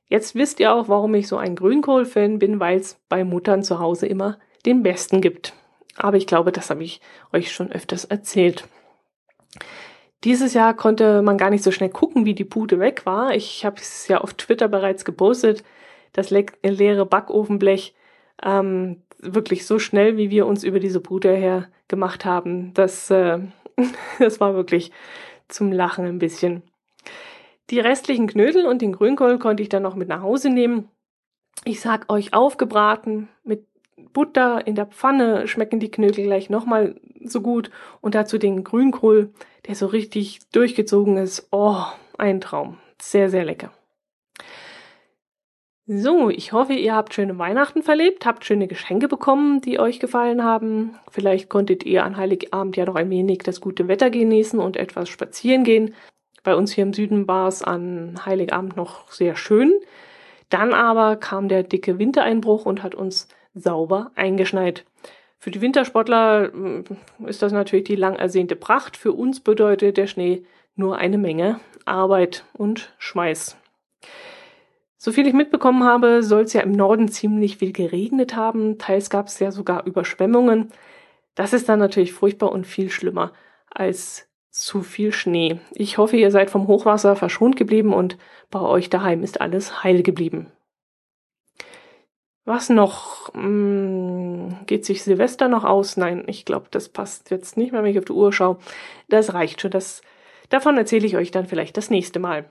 Jetzt 0.07 0.35
wisst 0.35 0.61
ihr 0.61 0.73
auch, 0.73 0.87
warum 0.87 1.13
ich 1.15 1.27
so 1.27 1.35
ein 1.35 1.57
Grünkohl-Fan 1.57 2.39
bin, 2.39 2.61
weil 2.61 2.79
es 2.79 2.97
bei 3.09 3.25
Muttern 3.25 3.61
zu 3.61 3.79
Hause 3.79 4.07
immer 4.07 4.39
den 4.65 4.83
besten 4.83 5.19
gibt. 5.19 5.53
Aber 5.95 6.17
ich 6.17 6.27
glaube, 6.27 6.51
das 6.51 6.69
habe 6.69 6.83
ich 6.83 7.01
euch 7.33 7.51
schon 7.51 7.71
öfters 7.71 8.05
erzählt. 8.05 8.65
Dieses 10.23 10.53
Jahr 10.53 10.73
konnte 10.75 11.21
man 11.21 11.37
gar 11.37 11.49
nicht 11.49 11.63
so 11.63 11.71
schnell 11.71 11.89
gucken, 11.89 12.25
wie 12.25 12.33
die 12.33 12.45
Pute 12.45 12.79
weg 12.79 13.05
war. 13.05 13.33
Ich 13.35 13.65
habe 13.65 13.77
es 13.77 14.07
ja 14.07 14.19
auf 14.19 14.33
Twitter 14.33 14.67
bereits 14.67 15.05
gepostet. 15.05 15.63
Das 16.13 16.29
le 16.29 16.45
leere 16.61 17.05
Backofenblech 17.05 17.95
ähm, 18.43 19.01
wirklich 19.19 19.65
so 19.65 19.79
schnell, 19.79 20.17
wie 20.17 20.29
wir 20.29 20.45
uns 20.45 20.63
über 20.63 20.79
diese 20.79 20.99
Pute 20.99 21.33
her 21.33 21.69
gemacht 21.87 22.25
haben. 22.25 22.73
Das, 22.73 23.09
äh, 23.09 23.39
das 24.19 24.39
war 24.39 24.55
wirklich 24.55 24.91
zum 25.47 25.71
Lachen 25.71 26.05
ein 26.05 26.19
bisschen. 26.19 26.63
Die 27.69 27.79
restlichen 27.79 28.27
Knödel 28.27 28.65
und 28.65 28.81
den 28.81 28.93
Grünkohl 28.93 29.37
konnte 29.39 29.63
ich 29.63 29.69
dann 29.69 29.83
noch 29.83 29.95
mit 29.95 30.07
nach 30.07 30.21
Hause 30.21 30.49
nehmen. 30.49 30.89
Ich 31.65 31.81
sag 31.81 32.11
euch 32.11 32.33
aufgebraten 32.33 33.29
mit 33.43 33.67
Butter 34.13 34.65
in 34.65 34.75
der 34.75 34.85
Pfanne 34.85 35.47
schmecken 35.47 35.79
die 35.79 35.91
Knödel 35.91 36.25
gleich 36.25 36.49
nochmal 36.49 36.95
so 37.23 37.41
gut 37.41 37.69
und 38.01 38.15
dazu 38.15 38.37
den 38.37 38.63
Grünkohl, 38.63 39.33
der 39.67 39.75
so 39.75 39.87
richtig 39.87 40.39
durchgezogen 40.51 41.17
ist. 41.17 41.47
Oh, 41.51 41.83
ein 42.17 42.41
Traum. 42.41 42.77
Sehr, 43.01 43.29
sehr 43.29 43.45
lecker. 43.45 43.71
So, 45.91 46.29
ich 46.29 46.53
hoffe, 46.53 46.73
ihr 46.73 46.93
habt 46.93 47.15
schöne 47.15 47.39
Weihnachten 47.39 47.81
verlebt, 47.81 48.23
habt 48.23 48.45
schöne 48.45 48.67
Geschenke 48.67 49.07
bekommen, 49.07 49.59
die 49.61 49.79
euch 49.79 49.99
gefallen 49.99 50.43
haben. 50.43 50.99
Vielleicht 51.09 51.49
konntet 51.49 51.83
ihr 51.83 52.03
an 52.03 52.15
Heiligabend 52.15 52.77
ja 52.77 52.85
noch 52.85 52.93
ein 52.93 53.09
wenig 53.09 53.39
das 53.39 53.59
gute 53.59 53.87
Wetter 53.87 54.11
genießen 54.11 54.59
und 54.59 54.77
etwas 54.77 55.09
spazieren 55.09 55.63
gehen. 55.63 55.95
Bei 56.43 56.55
uns 56.55 56.71
hier 56.71 56.83
im 56.83 56.93
Süden 56.93 57.27
war 57.27 57.47
es 57.47 57.63
an 57.63 58.23
Heiligabend 58.23 58.77
noch 58.77 59.11
sehr 59.11 59.35
schön. 59.35 59.73
Dann 60.49 60.75
aber 60.75 61.15
kam 61.15 61.47
der 61.47 61.63
dicke 61.63 61.97
Wintereinbruch 61.97 62.67
und 62.67 62.83
hat 62.83 62.93
uns 62.93 63.27
sauber 63.53 64.11
eingeschneit. 64.15 64.85
Für 65.37 65.51
die 65.51 65.61
Wintersportler 65.61 66.51
hm, 66.51 66.83
ist 67.25 67.41
das 67.41 67.51
natürlich 67.51 67.85
die 67.85 67.95
lang 67.95 68.15
ersehnte 68.15 68.55
Pracht. 68.55 68.97
Für 68.97 69.13
uns 69.13 69.39
bedeutet 69.39 69.97
der 69.97 70.07
Schnee 70.07 70.43
nur 70.75 70.97
eine 70.97 71.17
Menge 71.17 71.59
Arbeit 71.85 72.45
und 72.53 72.93
Schweiß. 72.97 73.57
Soviel 74.97 75.27
ich 75.27 75.33
mitbekommen 75.33 75.85
habe, 75.85 76.23
soll 76.23 76.43
es 76.43 76.53
ja 76.53 76.61
im 76.61 76.73
Norden 76.73 77.07
ziemlich 77.07 77.57
viel 77.57 77.71
geregnet 77.71 78.35
haben. 78.35 78.77
Teils 78.77 79.09
gab 79.09 79.27
es 79.27 79.39
ja 79.39 79.51
sogar 79.51 79.85
Überschwemmungen. 79.85 80.73
Das 81.35 81.53
ist 81.53 81.69
dann 81.69 81.79
natürlich 81.79 82.11
furchtbar 82.11 82.51
und 82.51 82.67
viel 82.67 82.89
schlimmer 82.89 83.31
als 83.71 84.27
zu 84.51 84.81
viel 84.81 85.13
Schnee. 85.13 85.61
Ich 85.71 85.97
hoffe, 85.97 86.17
ihr 86.17 86.31
seid 86.31 86.49
vom 86.49 86.67
Hochwasser 86.67 87.15
verschont 87.15 87.55
geblieben 87.55 87.93
und 87.93 88.17
bei 88.51 88.59
euch 88.59 88.89
daheim 88.89 89.23
ist 89.23 89.39
alles 89.39 89.83
heil 89.83 90.03
geblieben. 90.03 90.51
Was 92.49 92.69
noch? 92.69 93.31
Hm, 93.35 94.57
geht 94.65 94.83
sich 94.83 95.03
Silvester 95.03 95.47
noch 95.47 95.65
aus? 95.65 95.97
Nein, 95.97 96.23
ich 96.25 96.45
glaube, 96.45 96.65
das 96.71 96.89
passt 96.89 97.29
jetzt 97.29 97.57
nicht 97.57 97.71
mehr, 97.71 97.83
wenn 97.83 97.91
ich 97.91 97.99
auf 97.99 98.05
die 98.05 98.11
Uhr 98.11 98.33
schaue. 98.33 98.57
Das 99.07 99.35
reicht 99.35 99.61
schon. 99.61 99.69
Das, 99.69 100.01
davon 100.49 100.75
erzähle 100.75 101.05
ich 101.05 101.15
euch 101.15 101.29
dann 101.29 101.45
vielleicht 101.45 101.77
das 101.77 101.91
nächste 101.91 102.17
Mal. 102.17 102.49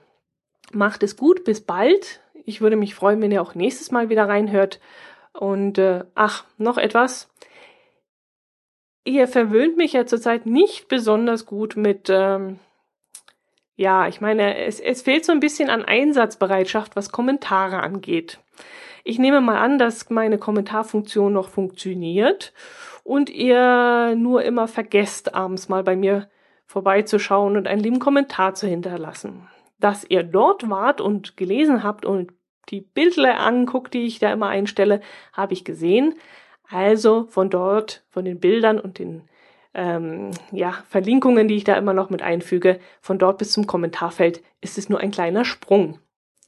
Macht 0.71 1.03
es 1.03 1.17
gut, 1.17 1.43
bis 1.43 1.59
bald. 1.59 2.21
Ich 2.45 2.61
würde 2.61 2.77
mich 2.77 2.95
freuen, 2.95 3.21
wenn 3.21 3.33
ihr 3.33 3.41
auch 3.41 3.55
nächstes 3.55 3.91
Mal 3.91 4.07
wieder 4.07 4.29
reinhört. 4.29 4.79
Und 5.33 5.77
äh, 5.77 6.05
ach, 6.15 6.45
noch 6.57 6.77
etwas. 6.77 7.29
Ihr 9.03 9.27
verwöhnt 9.27 9.75
mich 9.75 9.91
ja 9.91 10.05
zurzeit 10.05 10.45
nicht 10.45 10.87
besonders 10.87 11.45
gut 11.45 11.75
mit, 11.75 12.09
ähm, 12.09 12.57
ja, 13.75 14.07
ich 14.07 14.21
meine, 14.21 14.59
es, 14.59 14.79
es 14.79 15.01
fehlt 15.01 15.25
so 15.25 15.33
ein 15.33 15.41
bisschen 15.41 15.69
an 15.69 15.83
Einsatzbereitschaft, 15.83 16.95
was 16.95 17.11
Kommentare 17.11 17.81
angeht. 17.81 18.39
Ich 19.09 19.17
nehme 19.17 19.41
mal 19.41 19.57
an, 19.57 19.79
dass 19.79 20.11
meine 20.11 20.37
Kommentarfunktion 20.37 21.33
noch 21.33 21.49
funktioniert 21.49 22.53
und 23.03 23.31
ihr 23.31 24.13
nur 24.15 24.43
immer 24.43 24.67
vergesst, 24.67 25.33
abends 25.33 25.67
mal 25.67 25.81
bei 25.83 25.95
mir 25.95 26.29
vorbeizuschauen 26.67 27.57
und 27.57 27.67
einen 27.67 27.81
lieben 27.81 27.97
Kommentar 27.97 28.53
zu 28.53 28.67
hinterlassen. 28.67 29.47
Dass 29.79 30.05
ihr 30.07 30.21
dort 30.21 30.69
wart 30.69 31.01
und 31.01 31.37
gelesen 31.37 31.81
habt 31.81 32.05
und 32.05 32.33
die 32.69 32.81
Bilder 32.81 33.39
anguckt, 33.39 33.95
die 33.95 34.05
ich 34.05 34.19
da 34.19 34.31
immer 34.31 34.49
einstelle, 34.49 35.01
habe 35.33 35.53
ich 35.53 35.65
gesehen. 35.65 36.13
Also 36.69 37.25
von 37.29 37.49
dort, 37.49 38.03
von 38.11 38.25
den 38.25 38.39
Bildern 38.39 38.79
und 38.79 38.99
den 38.99 39.23
ähm, 39.73 40.29
ja, 40.51 40.83
Verlinkungen, 40.87 41.47
die 41.47 41.55
ich 41.55 41.63
da 41.63 41.73
immer 41.77 41.95
noch 41.95 42.11
mit 42.11 42.21
einfüge, 42.21 42.79
von 43.01 43.17
dort 43.17 43.39
bis 43.39 43.53
zum 43.53 43.65
Kommentarfeld 43.65 44.43
ist 44.61 44.77
es 44.77 44.87
nur 44.87 44.99
ein 44.99 45.09
kleiner 45.09 45.45
Sprung. 45.45 45.97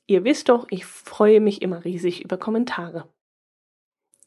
Ihr 0.08 0.24
wisst 0.24 0.50
doch, 0.50 0.68
ich 0.70 0.86
freue 0.86 1.40
mich 1.40 1.62
immer 1.62 1.86
riesig 1.86 2.24
über 2.24 2.38
Kommentare. 2.38 3.08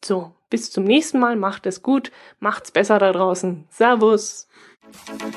So, 0.04 0.32
bis 0.50 0.70
zum 0.70 0.84
nächsten 0.84 1.18
Mal, 1.18 1.36
macht 1.36 1.66
es 1.66 1.82
gut, 1.82 2.12
macht's 2.38 2.70
besser 2.70 2.98
da 2.98 3.12
draußen. 3.12 3.66
Servus! 3.70 4.48
Musik 5.08 5.34